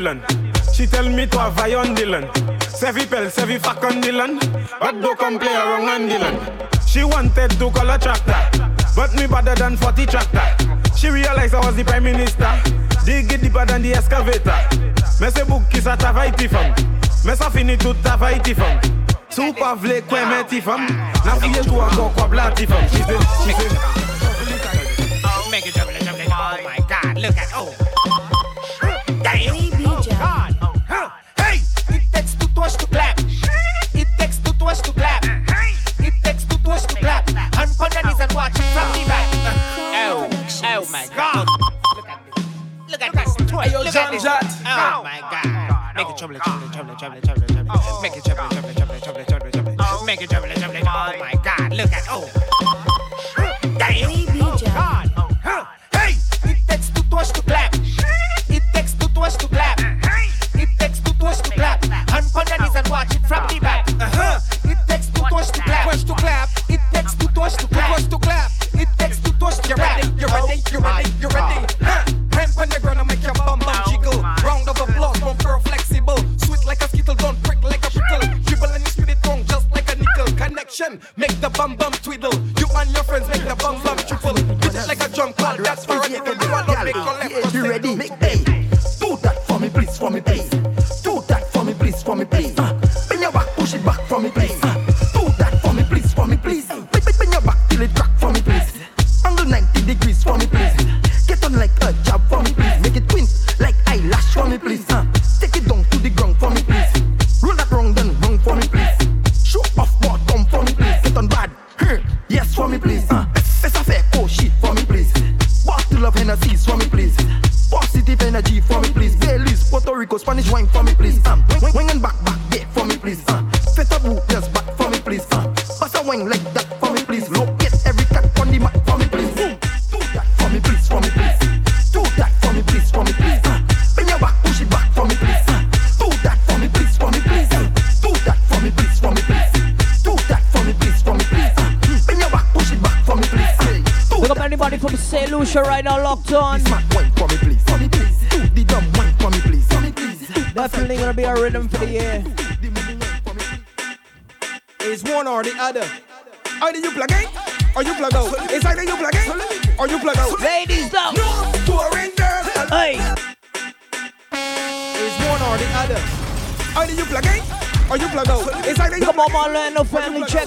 [0.06, 0.74] Dylan.
[0.74, 2.30] She tell me to have on Dylan.
[2.60, 4.38] Sevi pel, sevi fuck on Dylan.
[4.78, 6.86] But do come play around on Dylan.
[6.86, 8.38] She wanted to call a tractor,
[8.94, 10.46] but me better than 40 tractor.
[10.96, 12.50] She realized I was the prime minister.
[13.04, 14.56] Dig it deeper than the excavator.
[15.20, 16.70] Me se book is a tavaiti fam.
[17.24, 18.80] Me sa fini tout tavaiti fam.
[19.28, 20.86] Sou pa vle kwen meti fam.
[21.24, 22.88] Na fie kou a go kwa blati fam.
[22.88, 23.95] She say, she say.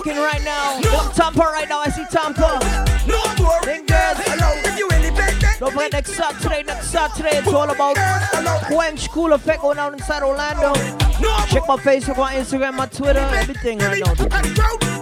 [0.09, 0.79] rocking right now.
[0.79, 0.91] No.
[0.91, 1.79] Got Tampa right now.
[1.79, 2.59] I see Tampa.
[3.07, 3.59] No more.
[3.63, 4.17] Then girls.
[4.19, 4.55] Hello.
[5.59, 6.63] Don't play next Saturday.
[6.63, 7.37] Next Saturday.
[7.37, 7.97] It's all about
[8.67, 10.73] Quench Cool Effect going on inside Orlando.
[11.49, 14.13] Check my Facebook, my Instagram, my Twitter, everything right now.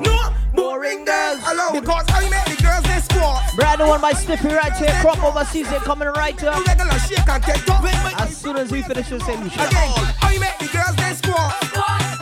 [0.01, 1.39] No boring girls.
[1.72, 3.43] Because I make the girls they squat.
[3.55, 4.93] Brand new one by Stiffy right here.
[5.01, 5.70] Crop overseas.
[5.70, 6.68] They're coming right up.
[8.20, 12.16] As soon as we finish this, say, Again, I make the girls they squat.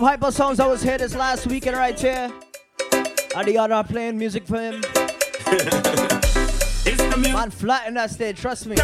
[0.00, 2.32] from Hyper Songs I was here this last weekend right here.
[3.36, 4.80] And the other playing music for him.
[7.34, 8.76] Man flat in that stage, trust me.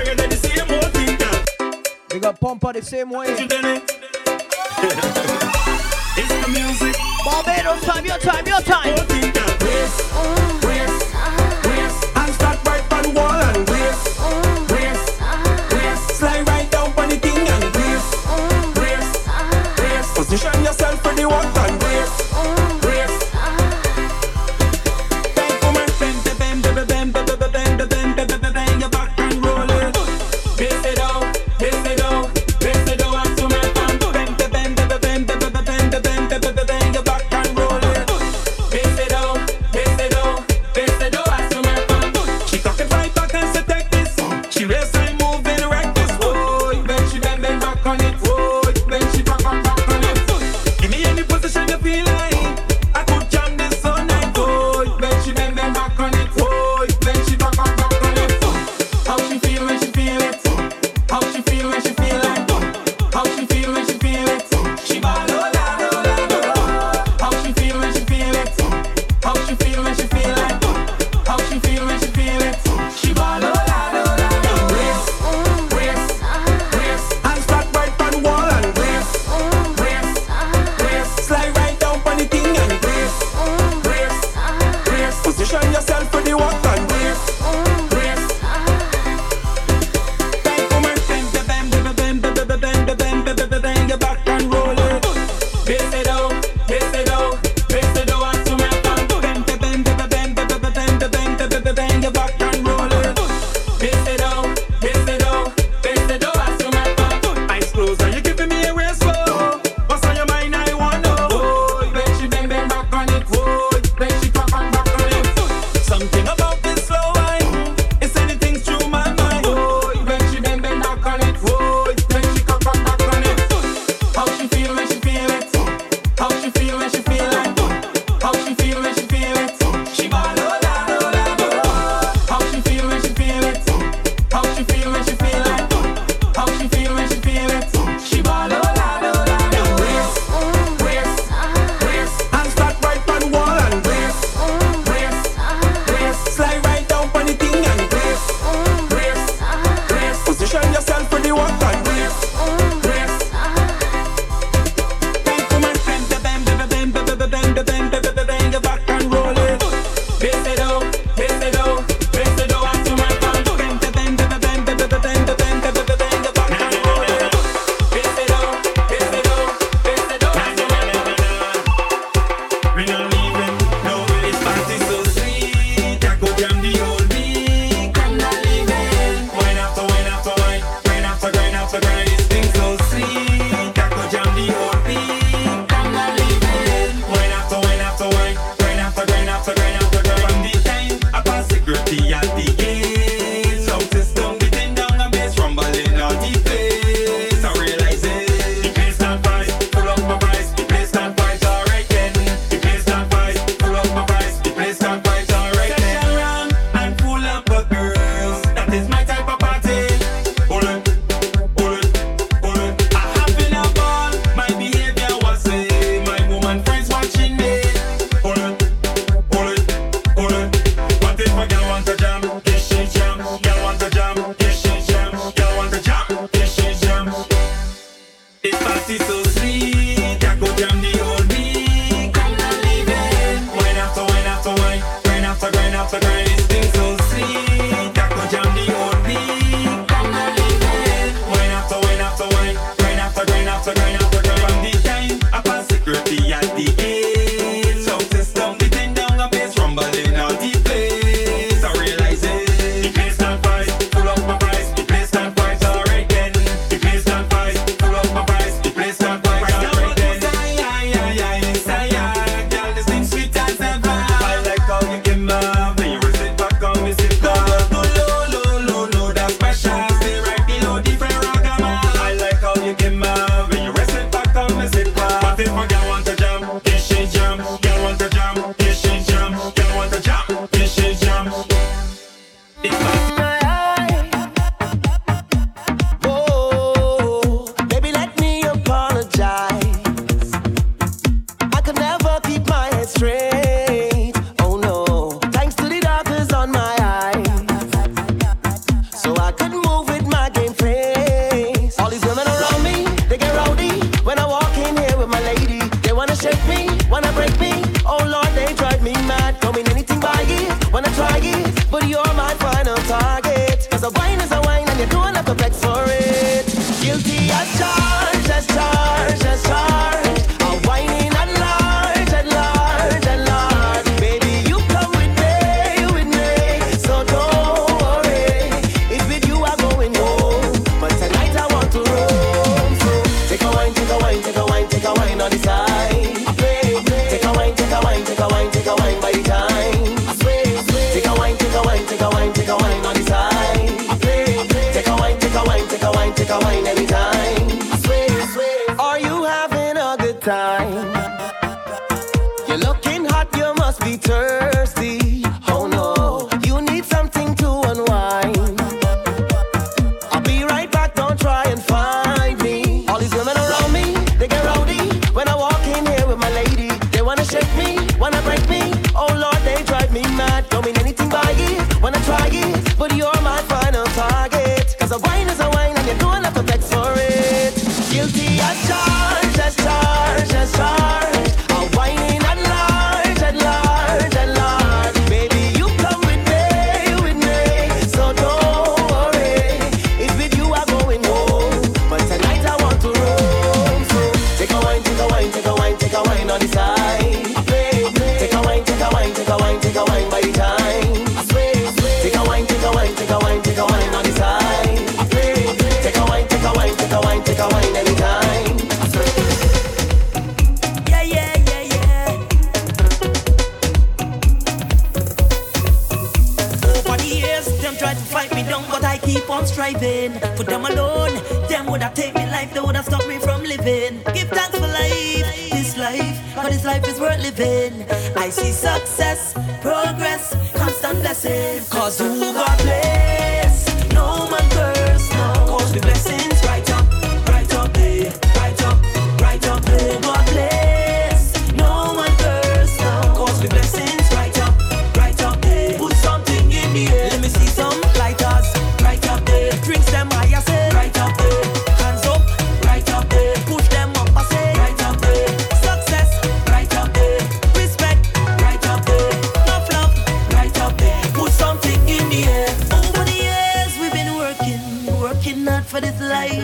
[2.13, 3.29] We got Pompa the same way.
[7.25, 8.95] Barbados time, your time, your time.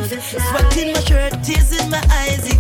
[0.09, 2.52] Sweat in my shirt, tears in my eyes.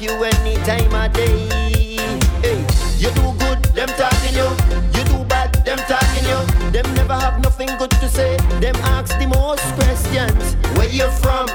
[0.00, 1.48] you any time of day.
[2.40, 2.64] Hey,
[2.96, 4.48] you do good, them talking you.
[4.96, 6.70] You do bad, them talking you.
[6.70, 8.36] Them never have nothing good to say.
[8.60, 10.56] Them ask the most questions.
[10.76, 11.49] Where you from?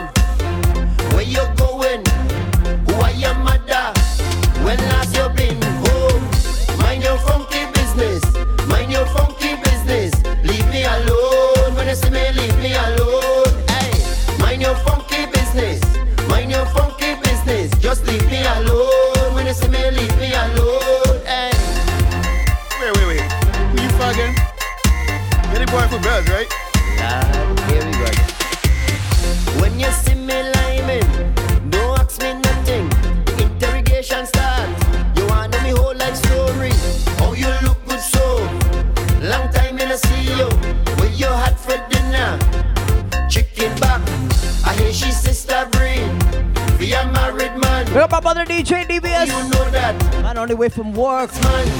[50.46, 51.34] on the way from work.
[51.42, 51.72] Mind,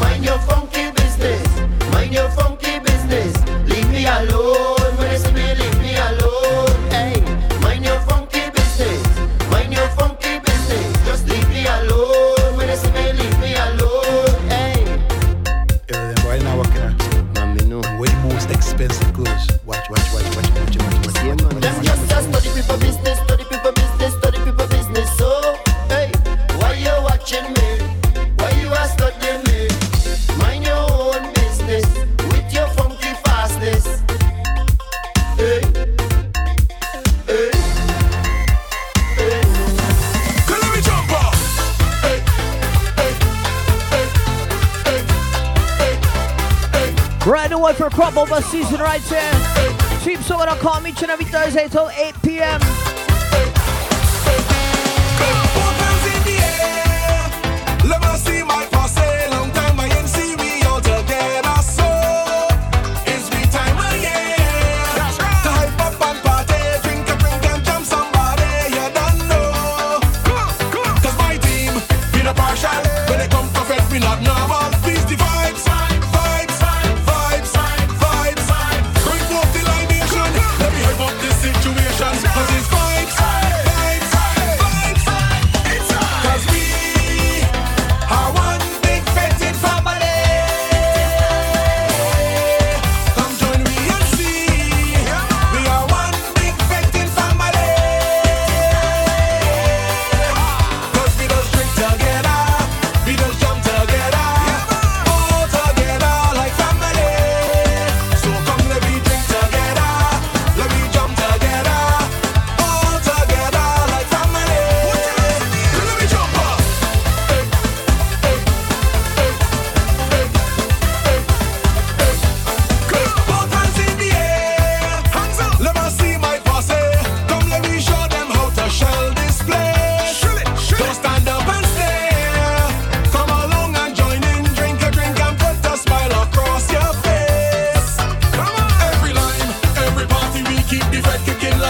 [0.00, 0.89] mind your funky
[48.70, 49.18] Listen right here.
[50.04, 52.79] TeamSoca.com each and every Thursday till 8 p.m.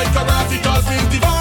[0.04, 1.39] like a radical divine.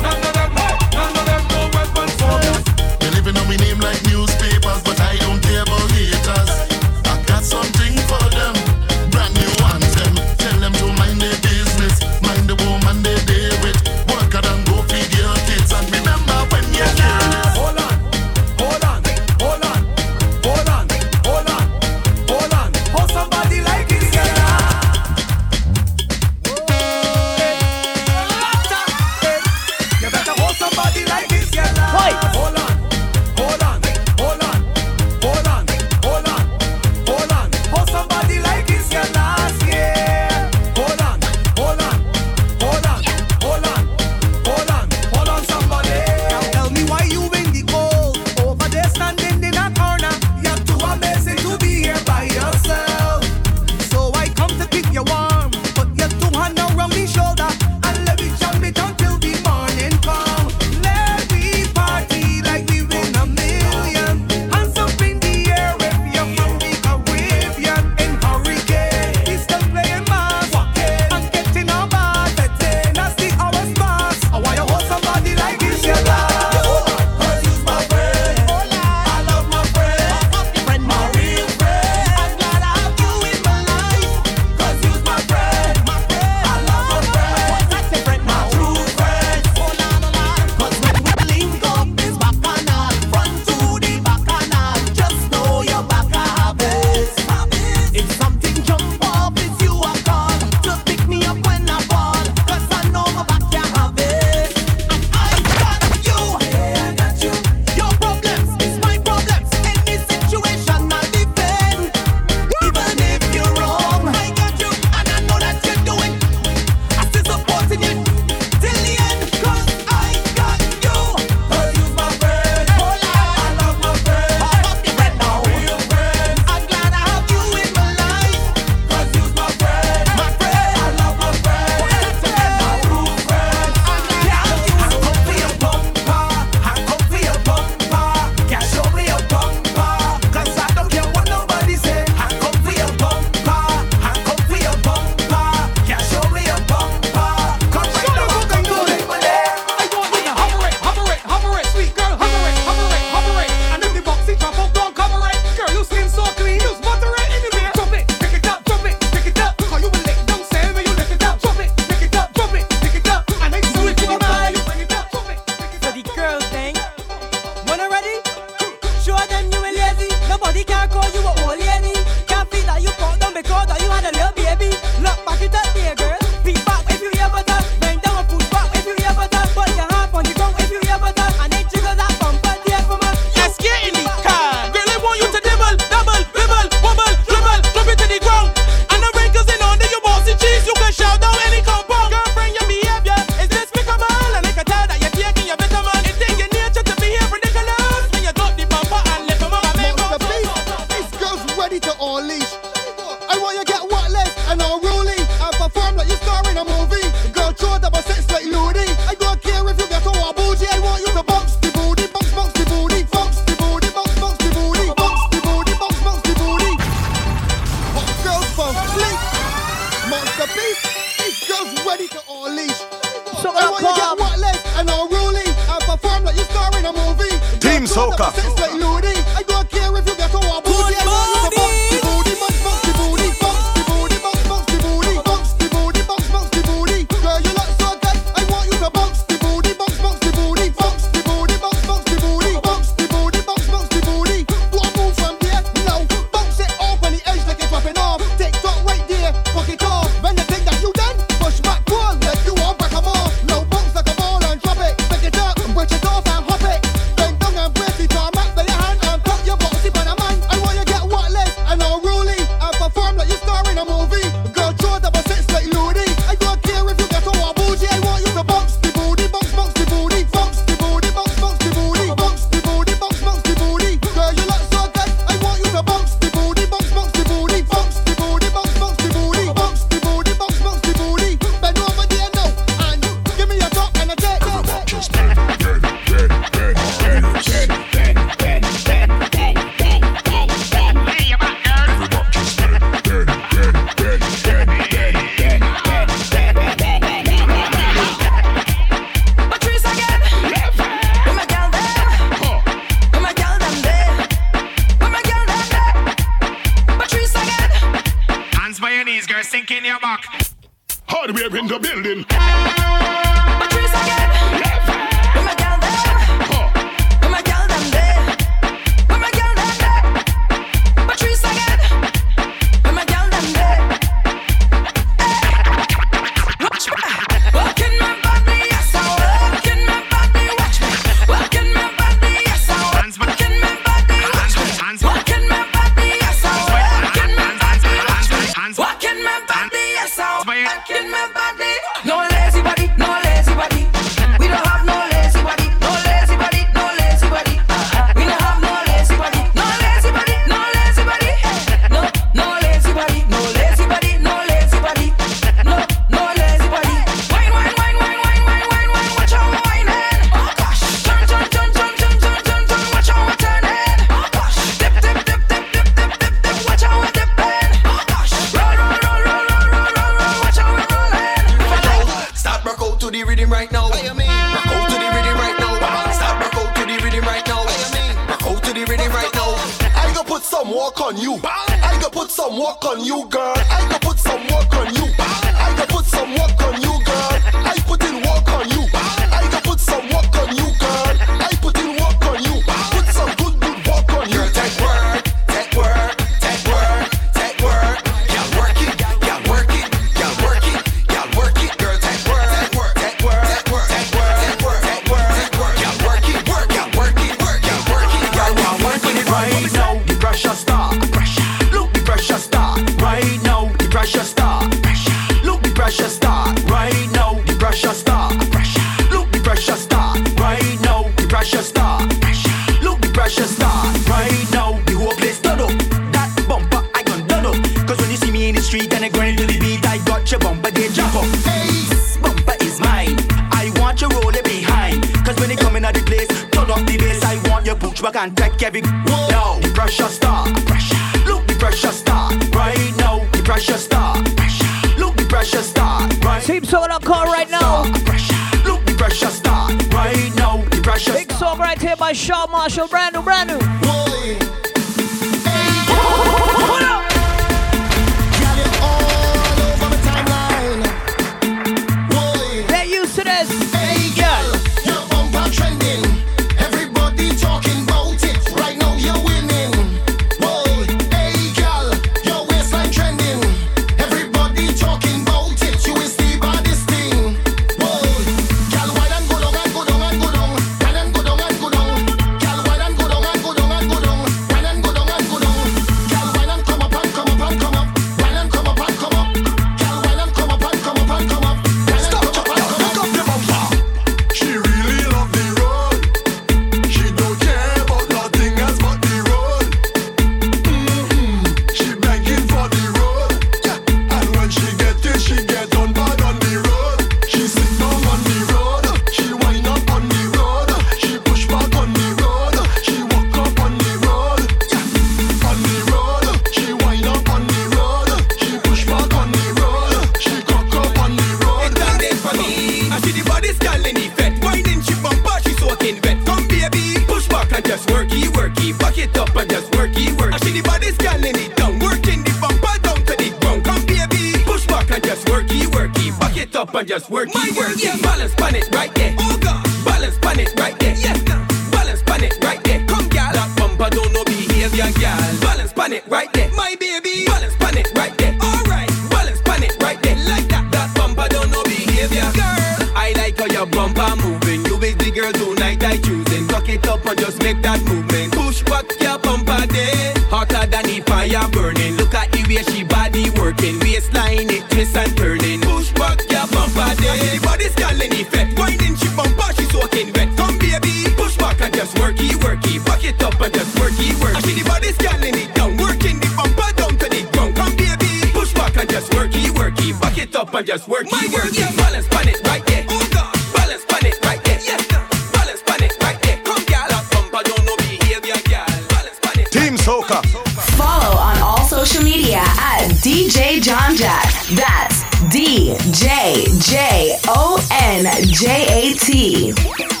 [598.41, 600.00] J A T.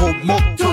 [0.00, 0.69] I will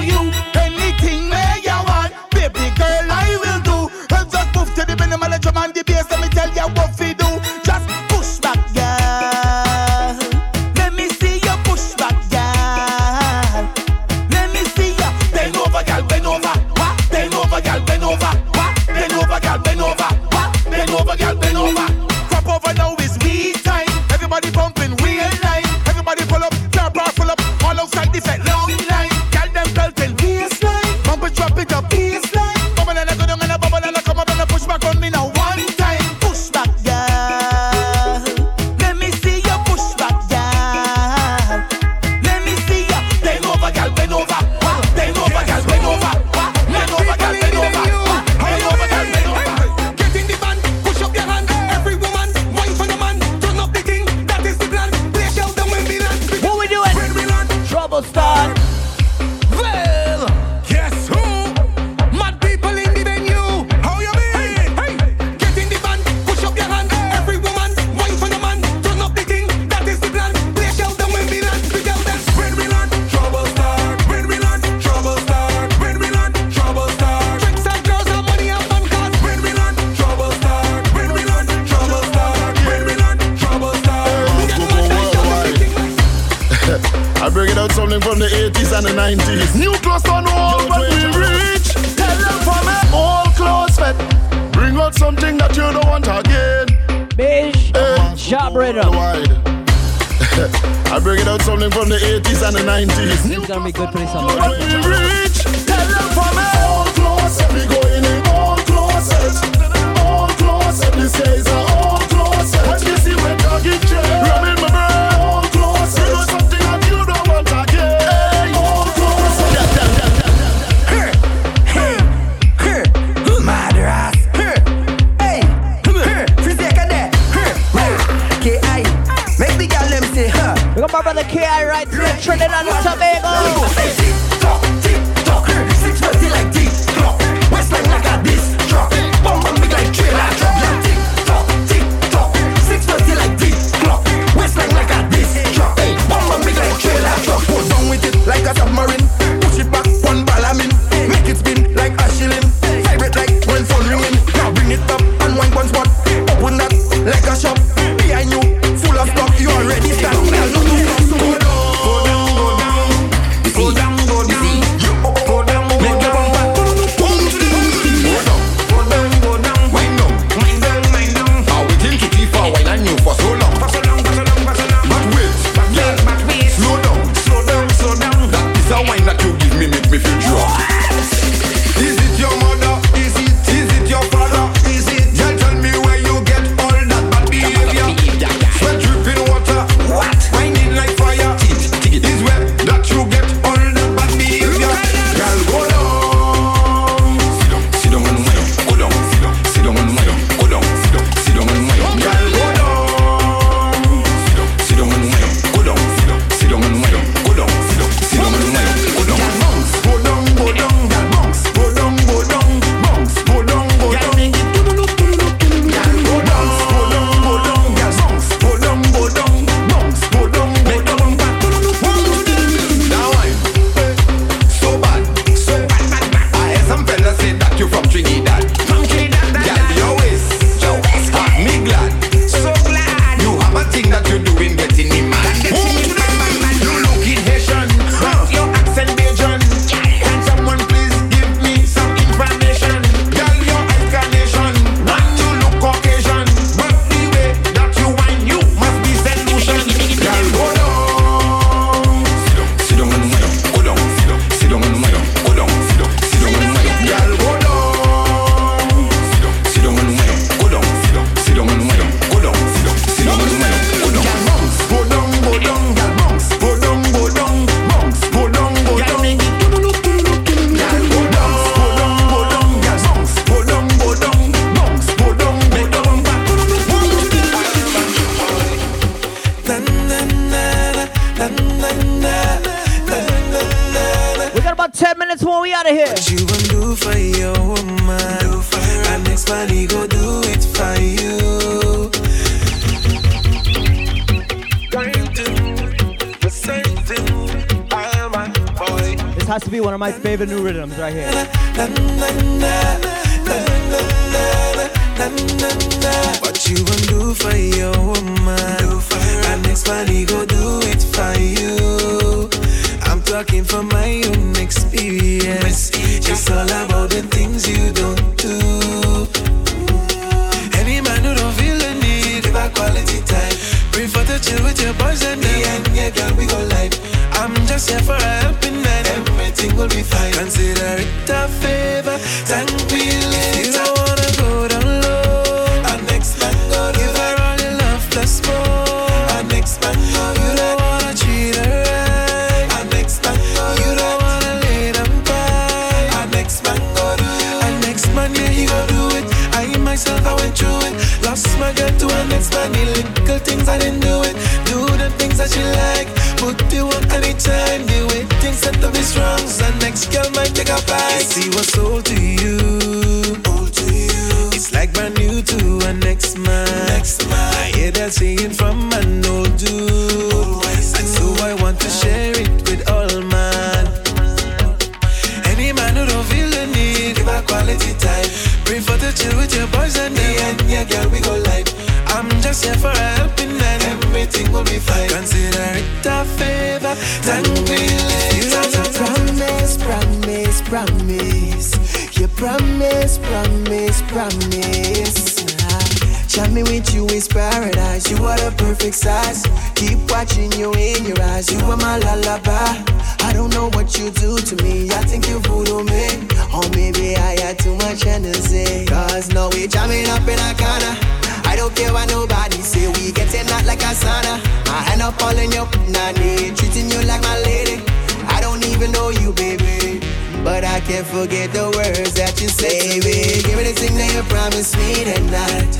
[424.27, 425.53] promised me that night.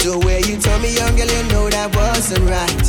[0.00, 2.88] The way you told me, young girl, you know that wasn't right.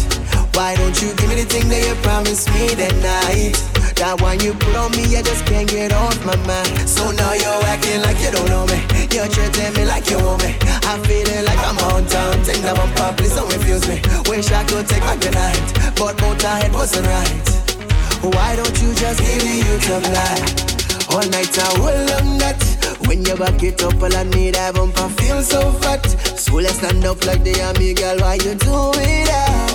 [0.56, 3.60] Why don't you give me the thing that you promised me that night?
[4.00, 6.88] That one you put on me, I just can't get off my mind.
[6.88, 8.80] So now you're acting like you don't know me.
[9.12, 10.56] You're treating me like you want me.
[10.88, 12.40] I'm feeling like I'm on town.
[12.48, 14.00] Take that one pop, please don't refuse me.
[14.32, 15.68] Wish I could take back the night,
[16.00, 17.48] but both our head wasn't right.
[18.24, 20.48] Why don't you just give me you some light?
[21.12, 22.75] All night I will on that.
[23.08, 26.06] When you back it up, all I need I bump I feel so fat.
[26.38, 28.18] So let's stand up like the army girl.
[28.20, 29.66] Why you doing that?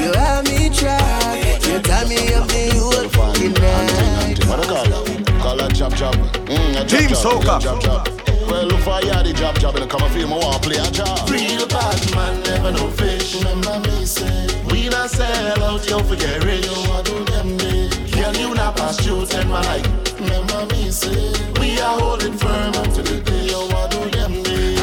[0.00, 1.66] You have me trapped.
[1.66, 4.44] You tie me up the whole fucking night.
[4.46, 5.26] What I call it?
[5.42, 6.14] Call that chop chop.
[6.46, 7.60] Mm, a chop Team chop, Soca.
[7.60, 8.16] Chop chop.
[8.48, 10.90] Well, look for a the job job and come and feel me want play a
[10.90, 11.28] job.
[11.28, 13.34] Real bad man never no fish.
[13.36, 16.64] Remember me say we not sell out, you forget rich.
[16.64, 17.90] You a do them day.
[18.12, 20.05] Girl, you not pass through ten my like.
[20.26, 24.76] Remember me say we are holding firm until the day you a do them day.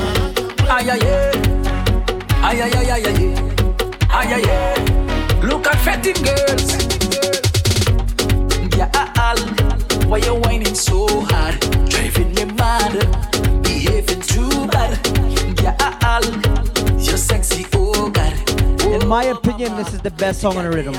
[0.70, 1.32] Ay, ay, ay.
[2.42, 3.36] Ay, ay, ay, ay, ay, ay.
[4.10, 5.44] Ay, ay, ay.
[5.44, 6.70] Look at fetting girls.
[8.78, 8.90] Yeah,
[9.20, 9.40] all.
[10.10, 11.60] Why you whining so hard?
[11.90, 12.94] Driving me mad.
[13.64, 14.98] Behaving too bad.
[15.62, 15.76] Yeah,
[16.06, 16.24] all.
[17.00, 18.34] You're sexy, oh God.
[18.86, 20.96] In my opinion, this is the best song on the rhythm.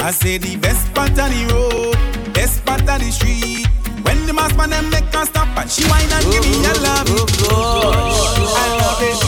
[0.00, 1.96] I say the best part of the road,
[2.38, 3.66] best part of the street.
[4.06, 6.70] When the mass man them make her stop and she whine and give me a
[6.70, 7.30] oh, love oh, it.
[7.50, 9.18] Oh, I love it.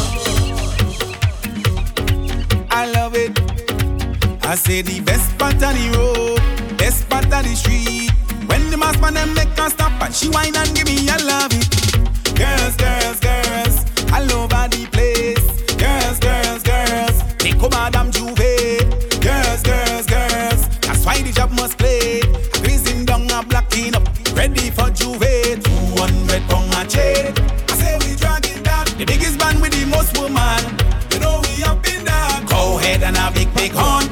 [2.70, 3.32] I love it.
[4.46, 6.40] I say the best part of the road,
[6.78, 8.12] best part of the street.
[8.46, 11.18] When the mass man them make her stop and she whine and give me a
[11.32, 11.66] love it.
[12.38, 13.76] Girls, girls, girls,
[14.14, 14.69] all over
[24.40, 25.62] ready for J'ouvert.
[25.62, 27.34] 200 pound a chain.
[27.68, 30.60] I say we dragging down the biggest band with the most woman.
[31.12, 32.46] You know we up in that.
[32.48, 34.06] Go ahead and a big, big horn.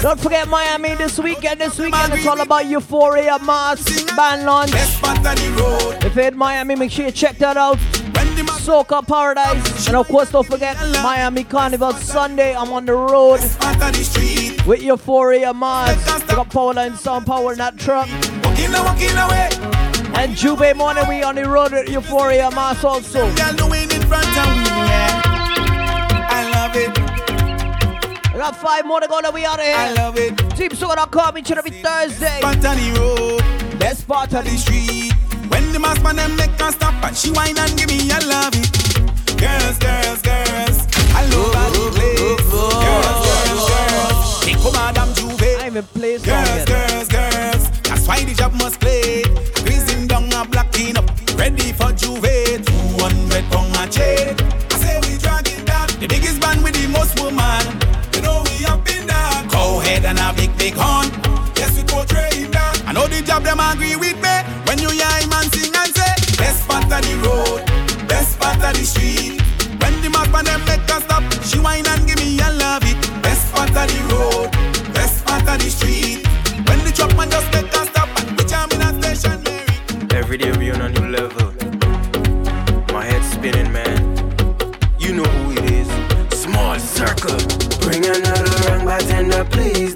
[0.00, 1.60] Don't forget Miami this weekend.
[1.60, 3.84] This weekend it's all about Euphoria Mass
[4.16, 4.70] Band Launch.
[4.72, 7.78] If you're in Miami, make sure you check that out.
[8.66, 9.86] Soca Paradise.
[9.86, 12.54] And of course, don't forget Miami Carnival Sunday.
[12.54, 13.40] I'm on the road
[14.66, 15.96] with Euphoria Mars.
[16.28, 18.08] We got Powerline Sound Power in that truck.
[20.18, 23.30] And J'ouvert morning, we on the road with Euphoria Mass also.
[26.28, 26.90] I love it.
[28.32, 29.76] We got five more to go, then we out of here.
[29.76, 30.36] I love it.
[30.56, 32.40] Team Soca.com each and every Thursday.
[32.40, 35.12] Part of the road, best part of the street.
[35.48, 38.52] When the mass man make her stop and she whine and give me a love
[38.54, 38.68] it.
[39.38, 42.18] Girls, girls, girls, all over the place.
[42.18, 45.60] Oh, oh, oh, girls, girls, girls, take over Madame J'ouvert.
[45.60, 47.35] I even play Girls, girls, girls,
[48.06, 49.22] why the job must play.
[49.64, 52.64] Greasing down a blocking up, ready for J'ouvert.
[52.64, 54.34] 200 pound a chain.
[54.70, 57.62] I say we dragging down the biggest band with the most woman.
[58.14, 59.48] You know we up in that.
[59.50, 61.10] Go ahead and a big, big horn.
[61.56, 62.82] Yes, we portray that.
[62.86, 64.34] I know the job them agree with me.
[64.66, 67.60] When you hear him and sing and say, best part of the road,
[68.08, 69.42] best part of the street.
[69.82, 72.86] When the mark man them make us stop, she whine and give me a love
[72.86, 72.98] it.
[73.22, 74.50] Best part of the road,
[74.94, 76.22] best part of the street.
[76.68, 77.65] When the truck man just make
[80.28, 80.38] Mary.
[80.38, 81.52] Every day we on a new level.
[82.92, 84.16] My head's spinning, man.
[84.98, 86.38] You know who it is.
[86.38, 87.36] Small circle.
[87.80, 89.95] Bring another round bartender, please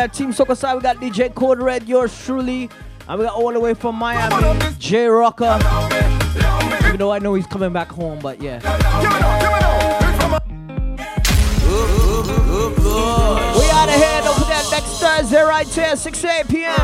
[0.00, 2.70] that Team Soca side, we got DJ Code Red, yours truly.
[3.06, 5.58] And we got all the way from Miami, J Rocker.
[6.86, 8.60] Even though I know he's coming back home, but yeah.
[13.58, 14.22] We out of here.
[14.22, 16.80] Don't forget next Thursday right here, 6 8 p.m.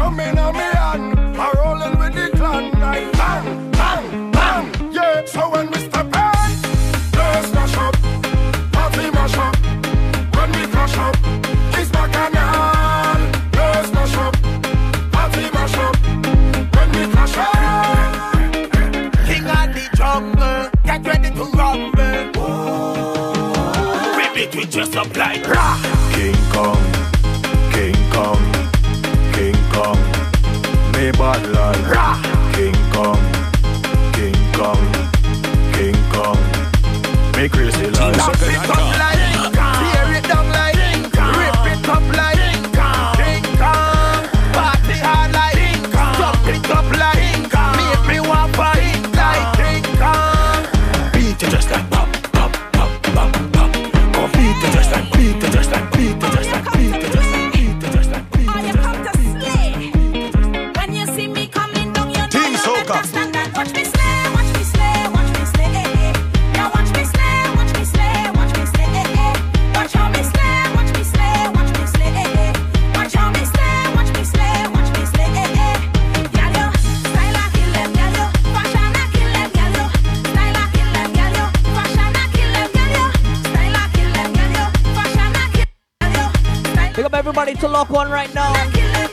[87.77, 88.55] lock on right now.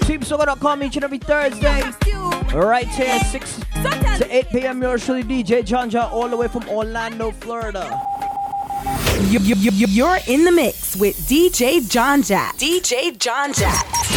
[0.07, 1.83] TeamSoca.com each and every Thursday.
[2.53, 3.59] Right here, 6
[4.19, 4.81] to 8 p.m.
[4.81, 7.99] Yours truly, DJ Jon Jat, all the way from Orlando, Florida.
[9.23, 12.55] You, you, you, you're in the mix with DJ Jon Jat.
[12.55, 14.12] DJ Jon Jat.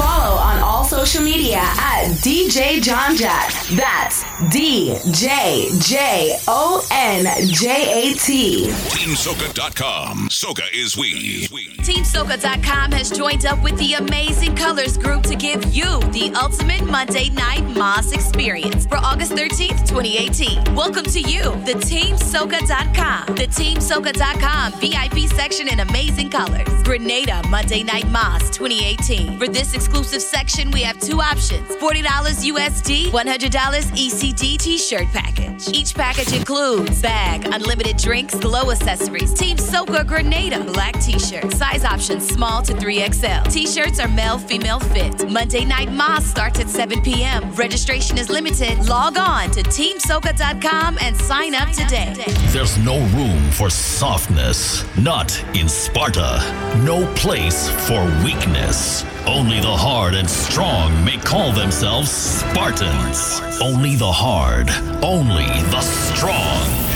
[0.00, 3.50] Follow on all social media at DJ Jon Jat.
[3.76, 8.68] That's D J J O N J A T.
[8.70, 10.30] TeamSoca.com.
[10.30, 11.48] Soca is we.
[11.82, 17.28] TeamSoca.com has joined up with the amazing Colors Group to give you the ultimate Monday
[17.28, 20.74] Night Mas experience for August 13th, 2018.
[20.74, 23.34] Welcome to you, the TeamSoca.com.
[23.34, 26.68] The TeamSoca.com VIP section in amazing colors.
[26.84, 29.38] Grenada Monday Night Mas 2018.
[29.38, 29.89] For this exclusive
[30.20, 35.68] section, we have two options $40 USD, $100 ECD t shirt package.
[35.68, 41.84] Each package includes bag, unlimited drinks, glow accessories, Team Soca Grenada black t shirt, size
[41.84, 43.52] options small to 3XL.
[43.52, 45.28] T shirts are male, female fit.
[45.30, 47.52] Monday Night Mas starts at 7 p.m.
[47.54, 48.78] Registration is limited.
[48.86, 52.14] Log on to TeamSoca.com and sign up today.
[52.48, 54.84] There's no room for softness.
[54.98, 56.40] Not in Sparta.
[56.84, 59.04] No place for weakness.
[59.26, 63.40] Only the hard and strong may call themselves Spartans.
[63.62, 64.68] Only the hard.
[65.02, 66.89] Only the strong.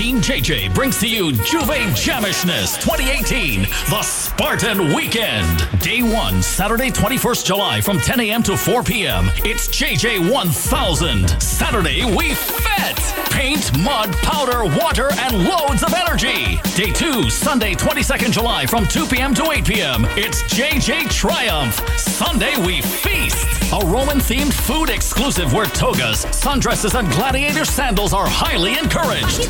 [0.00, 5.68] Team JJ brings to you J'ouvert Jamishness 2018, the Spartan Weekend.
[5.80, 8.42] Day one, Saturday, 21st July from 10 a.m.
[8.44, 9.26] to 4 p.m.
[9.44, 11.28] It's JJ 1000.
[11.42, 12.96] Saturday, we fet.
[13.30, 16.58] Paint, mud, powder, water, and loads of energy.
[16.74, 19.34] Day two, Sunday, 22nd July from 2 p.m.
[19.34, 20.06] to 8 p.m.
[20.16, 21.74] It's JJ Triumph.
[21.98, 23.46] Sunday, we feast.
[23.72, 29.48] A Roman themed food exclusive where togas, sundresses, and gladiator sandals are highly encouraged.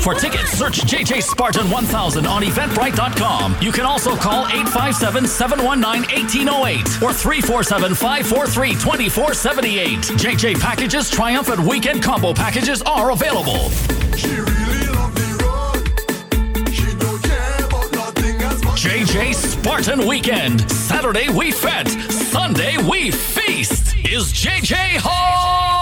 [0.00, 3.54] For tickets, search JJ Spartan 1000 on Eventbrite.com.
[3.60, 9.98] You can also call 857 719 1808 or 347 543 2478.
[10.18, 13.68] JJ packages, Triumph, and Weekend combo packages are available.
[18.80, 20.68] JJ Spartan Weekend.
[20.70, 21.88] Saturday we fet.
[22.10, 23.94] Sunday we feast.
[23.96, 25.79] Is JJ House.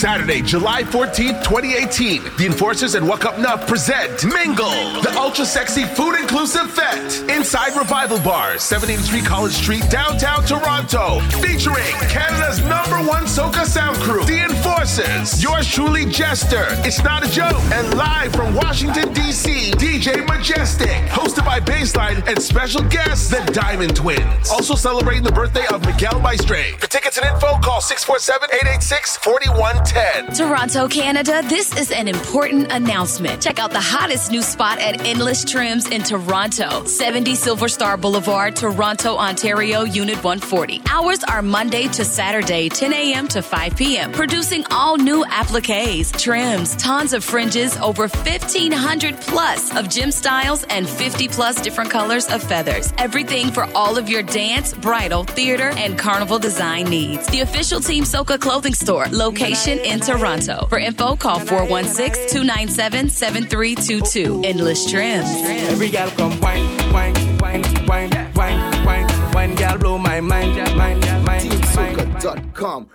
[0.00, 4.70] Saturday, July 14th, 2018, the Enforcers and Walk Up Nuff present Mingle,
[5.02, 11.92] the ultra sexy food inclusive fete inside Revival Bar, 783 College Street, downtown Toronto, featuring
[12.08, 17.60] Canada's number one soca sound crew, the Enforcers, yours truly, Jester, It's Not a Joke,
[17.70, 23.94] and live from Washington, D.C., DJ Majestic, hosted by Baseline and special guests, the Diamond
[23.94, 24.48] Twins.
[24.48, 26.78] Also celebrating the birthday of Miguel Maestre.
[26.78, 29.89] For tickets and info, call 647 886 4110.
[29.90, 30.34] 10.
[30.34, 33.42] Toronto, Canada, this is an important announcement.
[33.42, 38.54] Check out the hottest new spot at Endless Trims in Toronto, 70 Silver Star Boulevard,
[38.54, 40.82] Toronto, Ontario, Unit 140.
[40.88, 43.26] Hours are Monday to Saturday, 10 a.m.
[43.26, 44.12] to 5 p.m.
[44.12, 50.88] Producing all new appliques, trims, tons of fringes, over 1,500 plus of gym styles, and
[50.88, 52.92] 50 plus different colors of feathers.
[52.96, 57.26] Everything for all of your dance, bridal, theater, and carnival design needs.
[57.26, 60.66] The official Team Soca clothing store, location in Toronto.
[60.68, 64.42] For info, call 416 297 7322.
[64.44, 65.28] Endless Trims.
[65.68, 70.76] Every girl come wine, wine, wine, wine, wine, wine, wine, girl blow my mind, mind,
[70.76, 71.50] mind, mind.
[71.50, 72.88] TeamSoca.com.